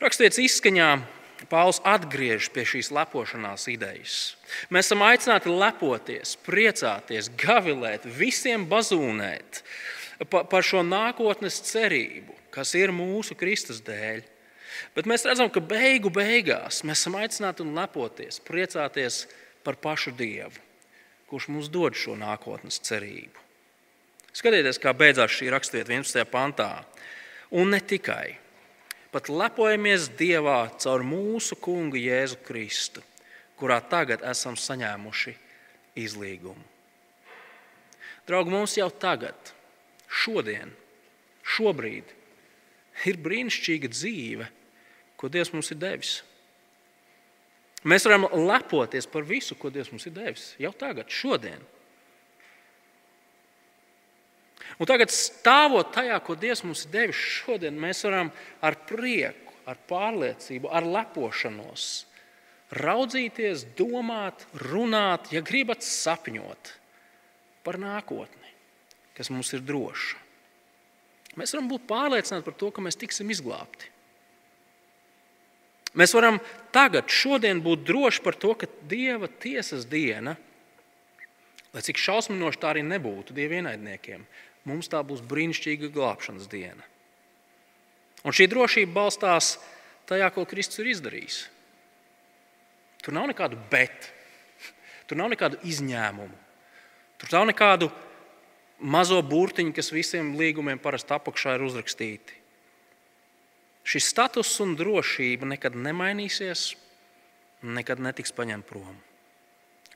Rakstīts 0.00 0.40
izskaņā 0.40 0.90
Pāvils 1.48 1.80
atgriežas 1.88 2.50
pie 2.52 2.66
šīs 2.68 2.90
lepošanās 2.92 3.66
idejas. 3.72 4.16
Mēs 4.72 4.90
esam 4.90 5.04
aicināti 5.06 5.52
lepoties, 5.52 6.34
priecāties, 6.44 7.30
gavilēt, 7.40 8.04
visiem 8.04 8.66
bazūnēt 8.68 9.62
par 10.28 10.66
šo 10.66 10.82
nākotnes 10.84 11.62
cerību, 11.70 12.36
kas 12.52 12.74
ir 12.76 12.92
mūsu 12.92 13.36
Kristus 13.40 13.80
dēļ. 13.84 14.20
Bet 14.96 15.08
mēs 15.08 15.24
redzam, 15.28 15.48
ka 15.52 15.60
beigu 15.64 16.12
beigās 16.12 16.82
mēs 16.84 17.00
esam 17.00 17.16
aicināti 17.20 17.64
un 17.64 17.72
lepoties, 17.76 18.40
priecāties 18.44 19.22
par 19.64 19.76
pašu 19.80 20.12
Dievu, 20.16 20.60
kurš 21.28 21.48
mums 21.52 21.72
dod 21.72 21.96
šo 21.96 22.16
nākotnes 22.20 22.80
cerību. 22.84 23.48
Skatieties, 24.36 24.80
kā 24.80 24.92
beidzās 24.96 25.32
šī 25.34 25.48
raksturvieta 25.52 25.96
11. 25.96 26.28
pantā. 26.30 26.70
Un 27.50 27.72
ne 27.74 27.80
tikai 27.82 28.36
pat 29.10 29.30
lepojamies 29.30 30.08
Dievā 30.18 30.70
caur 30.80 31.04
mūsu 31.06 31.58
kungu 31.58 31.98
Jēzu 31.98 32.38
Kristu, 32.46 33.02
kurā 33.58 33.80
tagad 33.82 34.22
esam 34.26 34.56
saņēmuši 34.58 35.34
izlīgumu. 36.00 36.62
Draugi, 38.28 38.52
mums 38.54 38.76
jau 38.78 38.88
tagad, 38.94 39.34
šodien, 40.06 40.70
šobrīd 41.42 42.12
ir 43.10 43.18
brīnišķīga 43.24 43.90
dzīve, 43.90 44.46
ko 45.18 45.30
Dievs 45.32 45.50
mums 45.54 45.72
ir 45.74 45.80
devis. 45.80 46.12
Mēs 47.82 48.04
varam 48.06 48.28
lepoties 48.46 49.08
par 49.08 49.24
visu, 49.26 49.56
ko 49.56 49.72
Dievs 49.72 49.90
mums 49.92 50.06
ir 50.06 50.14
devis 50.16 50.52
jau 50.60 50.72
tagad, 50.76 51.10
šodien. 51.10 51.62
Un 54.80 54.88
tagad, 54.88 55.12
stāvot 55.12 55.90
tajā, 55.92 56.16
ko 56.24 56.34
Dievs 56.40 56.62
mums 56.64 56.86
ir 56.86 56.94
devis 56.94 57.18
šodien, 57.20 57.76
mēs 57.76 58.00
varam 58.06 58.30
ar 58.64 58.78
prieku, 58.88 59.52
ar 59.68 59.76
pārliecību, 59.90 60.70
ar 60.72 60.86
lepošanos 60.88 61.88
raudzīties, 62.80 63.66
domāt, 63.78 64.46
runāt, 64.70 65.28
ja 65.34 65.42
gribat 65.44 65.84
sapņot 65.84 66.72
par 67.66 67.76
nākotni, 67.82 68.52
kas 69.16 69.30
mums 69.34 69.50
ir 69.56 69.64
droša. 69.66 70.18
Mēs 71.38 71.54
varam 71.54 71.70
būt 71.70 71.86
pārliecināti 71.90 72.46
par 72.46 72.56
to, 72.58 72.70
ka 72.74 72.82
mēs 72.82 72.98
tiksim 72.98 73.30
izglābti. 73.30 73.90
Mēs 75.98 76.14
varam 76.14 76.38
tagad, 76.74 77.10
šodien 77.10 77.60
būt 77.62 77.82
droši 77.86 78.22
par 78.22 78.38
to, 78.38 78.54
ka 78.54 78.70
Dieva 78.90 79.26
tiesas 79.42 79.84
diena, 79.90 80.36
lai 81.74 81.82
cik 81.86 82.00
šausminoši 82.00 82.60
tā 82.60 82.72
arī 82.74 82.84
nebūtu 82.86 83.34
Dieva 83.36 83.60
ienaidniekiem, 83.60 84.24
mums 84.68 84.90
tā 84.90 85.02
būs 85.06 85.22
brīnišķīga 85.26 85.90
glābšanas 85.94 86.48
diena. 86.50 86.84
Un 88.26 88.36
šī 88.36 88.50
drošība 88.52 88.92
balstās 88.92 89.54
tajā, 90.10 90.28
ko 90.34 90.44
Kristus 90.48 90.82
ir 90.82 90.90
izdarījis. 90.92 91.40
Tur 93.00 93.16
nav 93.16 93.30
nekādu 93.30 93.56
bet, 93.72 94.10
tur 95.08 95.16
nav 95.20 95.30
nekādu 95.32 95.60
izņēmumu, 95.64 96.36
tur 97.22 97.32
nav 97.32 97.46
nekādu 97.48 97.88
mazo 98.80 99.20
burtiņu, 99.24 99.72
kas 99.76 99.92
visiem 99.92 100.34
līgumiem 100.36 100.80
parasti 100.80 101.16
apakšā 101.16 101.56
ir 101.56 101.64
uzrakstīti. 101.64 102.36
Šis 103.90 104.10
status 104.12 104.52
un 104.60 104.74
drošība 104.76 105.48
nekad 105.54 105.76
nemainīsies, 105.76 106.74
nekad 107.64 108.02
netiks 108.04 108.34
paņemta 108.36 108.68
prom. 108.68 108.98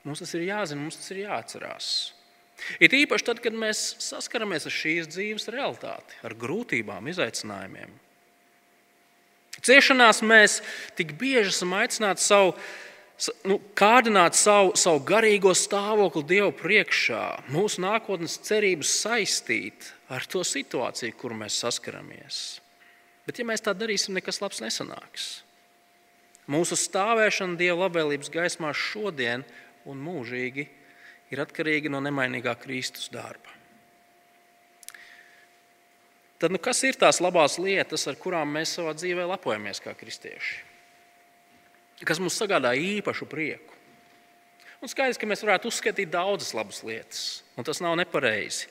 Mums 0.05 0.20
tas 0.20 0.34
ir 0.36 0.44
jāzina, 0.50 0.82
mums 0.84 0.98
tas 1.00 1.11
ir 1.14 1.24
jāatcerās. 1.24 1.88
It 2.78 2.94
īpaši 2.94 3.26
tad, 3.26 3.40
kad 3.42 3.57
mēs 3.57 3.82
saskaramies 4.02 4.68
ar 4.68 4.74
šīs 4.74 5.11
dzīves 5.11 5.48
realitāti, 5.52 6.18
ar 6.24 6.36
grūtībām, 6.38 7.09
izaicinājumiem. 7.11 7.92
Ciešanās 9.64 10.20
mēs 10.26 10.59
tik 10.98 11.14
bieži 11.18 11.52
esam 11.55 11.72
aicināti 11.78 12.22
savu, 12.22 12.52
nu, 13.48 13.59
kārdināt 13.78 14.36
savu, 14.38 14.74
savu 14.78 15.00
garīgo 15.09 15.55
stāvokli 15.57 16.24
Dievu 16.34 16.52
priekšā, 16.59 17.24
mūsu 17.55 17.82
nākotnes 17.84 18.36
cerības 18.44 18.92
saistīt 19.05 19.88
ar 20.12 20.26
to 20.28 20.44
situāciju, 20.46 21.16
kur 21.18 21.34
mēs 21.38 21.59
saskaramies. 21.64 22.42
Bet, 23.24 23.40
ja 23.40 23.48
mēs 23.48 23.64
tā 23.64 23.72
darīsim, 23.72 24.14
nekas 24.18 24.42
labs 24.44 24.61
nesanāks. 24.61 25.28
Mūsu 26.50 26.76
stāvēšana 26.76 27.57
Dieva 27.57 27.86
labvēlības 27.86 28.28
gaismā 28.32 28.74
šodien 28.76 29.46
un 29.91 30.01
mūžīgi 30.01 30.64
ir 31.35 31.43
atkarīga 31.45 31.93
no 31.93 32.01
nemainīgā 32.05 32.55
Kristus 32.62 33.11
darba. 33.12 33.53
Tad, 36.39 36.53
nu, 36.53 36.59
kas 36.61 36.82
ir 36.85 36.99
tās 37.01 37.22
labās 37.24 37.57
lietas, 37.62 38.05
ar 38.11 38.18
kurām 38.20 38.51
mēs 38.57 38.74
savā 38.76 38.93
dzīvē 38.97 39.24
lepojamies 39.30 39.80
kā 39.80 39.95
kristieši? 39.97 40.59
Kas 42.05 42.20
mums 42.20 42.37
sagādā 42.37 42.74
īpašu 42.76 43.28
prieku? 43.30 43.72
Un 44.82 44.91
skaidrs, 44.91 45.16
ka 45.16 45.28
mēs 45.30 45.41
varētu 45.47 45.70
uzskatīt 45.70 46.11
daudzas 46.12 46.53
labas 46.53 46.82
lietas, 46.85 47.22
un 47.57 47.64
tas 47.64 47.80
nav 47.80 47.95
nepareizi. 47.97 48.66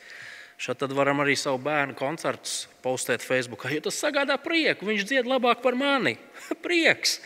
Šādi 0.61 0.83
tad 0.83 0.93
varam 0.93 1.23
arī 1.23 1.33
savu 1.39 1.57
bērnu 1.65 1.95
koncertus 1.97 2.67
postēt 2.83 3.23
Facebook, 3.25 3.65
jo 3.73 3.81
tas 3.87 3.97
sagādā 3.97 4.37
prieku. 4.39 4.85
Viņš 4.85 5.07
dzied 5.09 5.27
labāk 5.27 5.63
par 5.63 5.73
mani. 5.75 6.13
Prieks! 6.65 7.17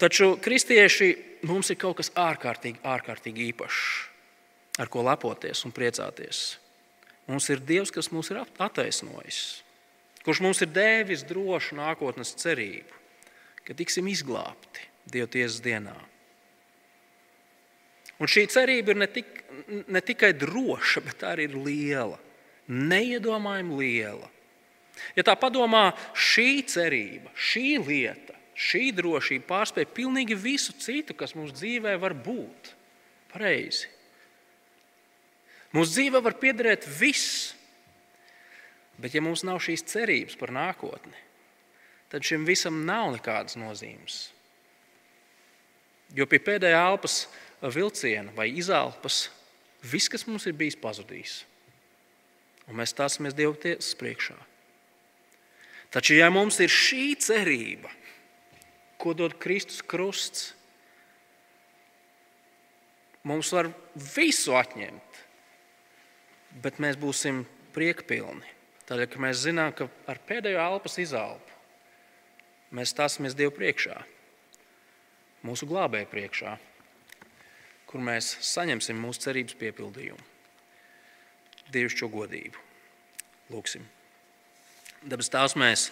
Taču 0.00 0.32
kristieši 0.42 1.10
mums 1.48 1.70
ir 1.72 1.78
kaut 1.80 1.98
kas 2.00 2.10
ārkārtīgi, 2.18 2.82
ārkārtīgi 2.84 3.48
īpašs, 3.52 3.84
ar 4.82 4.90
ko 4.92 5.04
lepoties 5.06 5.64
un 5.66 5.74
priecāties. 5.74 6.44
Mums 7.28 7.48
ir 7.52 7.62
Dievs, 7.64 7.92
kas 7.94 8.10
mūs 8.12 8.30
ir 8.32 8.42
attaisnojis, 8.42 9.40
kurš 10.24 10.42
mums 10.44 10.60
ir 10.64 10.72
devis 10.72 11.24
drošu 11.24 11.78
nākotnes 11.78 12.34
cerību, 12.40 13.00
ka 13.64 13.76
tiksim 13.76 14.10
izglābti 14.12 14.90
Dieva 15.08 15.28
tiesas 15.30 15.60
dienā. 15.64 15.96
Un 18.20 18.30
šī 18.30 18.44
cerība 18.52 18.94
ir 18.94 19.00
ne, 19.00 19.08
tik, 19.10 19.42
ne 19.90 20.00
tikai 20.04 20.32
droša, 20.38 21.02
bet 21.04 21.24
arī 21.26 21.48
liela, 21.50 22.18
neiedomājami 22.70 23.80
liela. 23.80 24.30
Ja 25.16 25.24
tā 25.26 25.34
padomā, 25.38 25.88
šī 26.14 26.62
cerība, 26.70 27.32
šī 27.34 27.66
lieta, 27.82 28.36
šī 28.54 28.92
drošība 28.94 29.48
pārspēj 29.48 29.88
pilnīgi 29.94 30.38
visu 30.38 30.74
citu, 30.78 31.16
kas 31.18 31.34
mūsu 31.36 31.56
dzīvē 31.58 31.96
var 32.00 32.14
būt. 32.14 32.70
Pareizi. 33.34 33.90
Mūsu 35.74 35.96
dzīvē 35.96 36.20
var 36.22 36.36
piederēt 36.38 36.86
viss, 36.86 37.50
bet 39.02 39.16
ja 39.16 39.22
mums 39.24 39.42
nav 39.42 39.58
šīs 39.62 39.82
cerības 39.90 40.38
par 40.38 40.52
nākotni, 40.54 41.18
tad 42.12 42.22
šim 42.22 42.46
visam 42.46 42.84
nav 42.86 43.10
nekādas 43.16 43.58
nozīmes. 43.58 44.28
Jo 46.14 46.28
pie 46.30 46.38
pēdējā 46.38 46.78
elpas 46.92 47.24
vilciena 47.74 48.30
vai 48.36 48.52
izelpas, 48.54 49.24
viss, 49.82 50.10
kas 50.12 50.28
mums 50.28 50.46
ir 50.46 50.54
bijis, 50.54 50.78
pazudīs. 50.78 51.40
Un 52.70 52.78
mēs 52.78 52.94
stāsimies 52.94 53.34
Dieva 53.36 53.56
tiesas 53.58 53.96
priekšā. 53.98 54.36
Taču, 55.92 56.14
ja 56.16 56.30
mums 56.32 56.60
ir 56.62 56.70
šī 56.72 57.16
cerība, 57.22 57.90
ko 59.00 59.14
dod 59.16 59.36
Kristus 59.40 59.82
krusts, 59.82 60.52
mums 63.24 63.52
var 63.54 63.70
visu 63.94 64.56
atņemt, 64.58 65.22
bet 66.64 66.80
mēs 66.82 67.00
būsim 67.00 67.44
priekpilni. 67.74 68.52
Tādēļ, 68.84 69.08
ka 69.08 69.22
mēs 69.24 69.40
zinām, 69.46 69.72
ka 69.72 69.88
ar 70.10 70.20
pēdējo 70.28 70.60
elpas 70.60 70.98
izelpu 71.00 71.52
mēs 72.74 72.92
stāsimies 72.92 73.36
Dievu 73.38 73.54
priekšā, 73.56 73.96
mūsu 75.46 75.68
glābēju 75.70 76.10
priekšā 76.10 76.56
kur 77.94 78.02
mēs 78.02 78.26
saņemsim 78.42 78.98
mūsu 78.98 79.28
cerības 79.28 79.54
piepildījumu. 79.54 80.24
Dievišķo 81.70 82.08
godību. 82.10 82.62
Lūksim. 83.54 83.84
Dabas 85.06 85.30
tās 85.30 85.54
mēs 85.54 85.84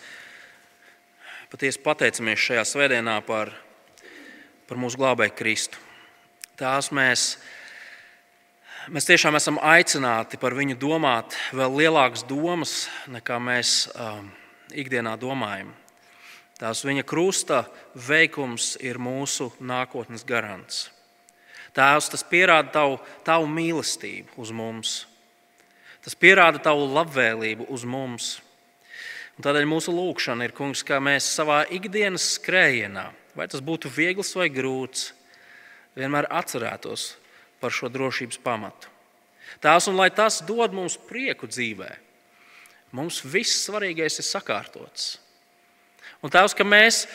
patiesi 1.52 1.82
pateicamies 1.84 2.40
šajā 2.40 2.62
svētdienā 2.64 3.18
par, 3.26 3.50
par 4.64 4.78
mūsu 4.80 4.96
glābēju 4.96 5.34
Kristu. 5.36 5.80
Tās 6.56 6.88
mēs, 6.94 7.26
mēs 8.88 9.08
tiešām 9.10 9.36
esam 9.36 9.58
aicināti 9.60 10.40
par 10.40 10.56
viņu 10.56 10.78
domāt 10.80 11.36
vēl 11.52 11.76
lielākas 11.82 12.24
domas, 12.28 12.86
nekā 13.12 13.36
mēs 13.36 13.84
um, 13.92 14.30
ikdienā 14.72 15.12
domājam. 15.20 15.74
Tās 16.56 16.84
viņa 16.86 17.04
krusta 17.04 17.66
veikums 18.08 18.76
ir 18.80 19.00
mūsu 19.02 19.50
nākotnes 19.60 20.24
garants. 20.24 20.86
Tēvs, 21.76 22.08
tas 22.12 22.24
pierāda 22.28 22.72
tavu, 22.72 23.00
tavu 23.26 23.48
mīlestību 23.50 24.40
uz 24.40 24.52
mums. 24.56 24.94
Tas 26.04 26.16
pierāda 26.16 26.60
tavu 26.62 26.88
labvēlību 26.94 27.68
uz 27.72 27.84
mums. 27.84 28.38
Un 29.38 29.46
tādēļ 29.46 29.66
mūsu 29.68 29.94
lūkšana 29.96 30.46
ir, 30.46 30.52
kungs, 30.56 30.84
kā 30.84 30.98
mēs 31.00 31.30
savā 31.38 31.62
ikdienas 31.72 32.34
skrējienā, 32.36 33.06
vai 33.38 33.48
tas 33.48 33.64
būtu 33.64 33.90
viegls 33.92 34.34
vai 34.36 34.50
grūts, 34.52 35.12
vienmēr 35.96 36.28
atcerētos 36.28 37.14
par 37.62 37.72
šo 37.72 37.88
drošības 37.92 38.40
pamatu. 38.44 38.90
Tās 39.62 39.88
un 39.88 39.98
lai 39.98 40.10
tas 40.14 40.40
dod 40.44 40.74
mums 40.76 40.98
prieku 41.08 41.48
dzīvē, 41.48 41.90
mums 42.96 43.22
viss 43.24 43.64
svarīgais 43.66 44.20
ir 44.20 44.26
sakārtots. 44.26 45.14
Un 46.22 46.32
tās, 46.32 46.54
ka 46.54 46.64
mēs 46.66 47.06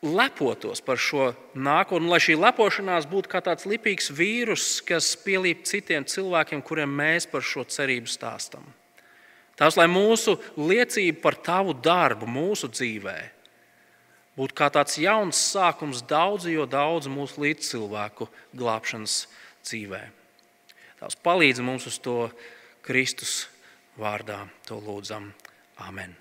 lepotos 0.00 0.80
par 0.84 1.00
šo 1.00 1.32
nākotni, 1.54 2.08
lai 2.08 2.20
šī 2.22 2.36
lepošanās 2.40 3.08
būtu 3.10 3.32
kā 3.32 3.42
tāds 3.44 3.66
lipīgs 3.68 4.12
vīrus, 4.16 4.80
kas 4.86 5.12
pielīp 5.24 5.66
citiem 5.68 6.06
cilvēkiem, 6.08 6.62
kuriem 6.64 6.92
mēs 7.00 7.28
par 7.28 7.44
šo 7.44 7.66
cerību 7.68 8.08
stāstam. 8.08 8.64
Tās, 9.60 9.76
lai 9.76 9.84
mūsu 9.92 10.38
liecība 10.56 11.20
par 11.26 11.36
tavu 11.44 11.74
darbu 11.76 12.28
mūsu 12.30 12.70
dzīvē 12.72 13.18
būtu 14.40 14.56
kā 14.56 14.70
tāds 14.72 14.96
jauns 15.00 15.40
sākums 15.52 16.00
daudzu, 16.08 16.52
jo 16.54 16.64
daudzu 16.64 17.12
mūsu 17.12 17.44
līdzcilvēku 17.44 18.28
glābšanas 18.56 19.26
dzīvē. 19.66 20.00
Tās 21.00 21.18
palīdz 21.20 21.60
mums 21.64 21.88
uz 21.90 22.00
to 22.00 22.16
Kristus 22.84 23.44
vārdā, 24.00 24.46
to 24.68 24.80
lūdzam. 24.80 25.32
Amen. 25.80 26.16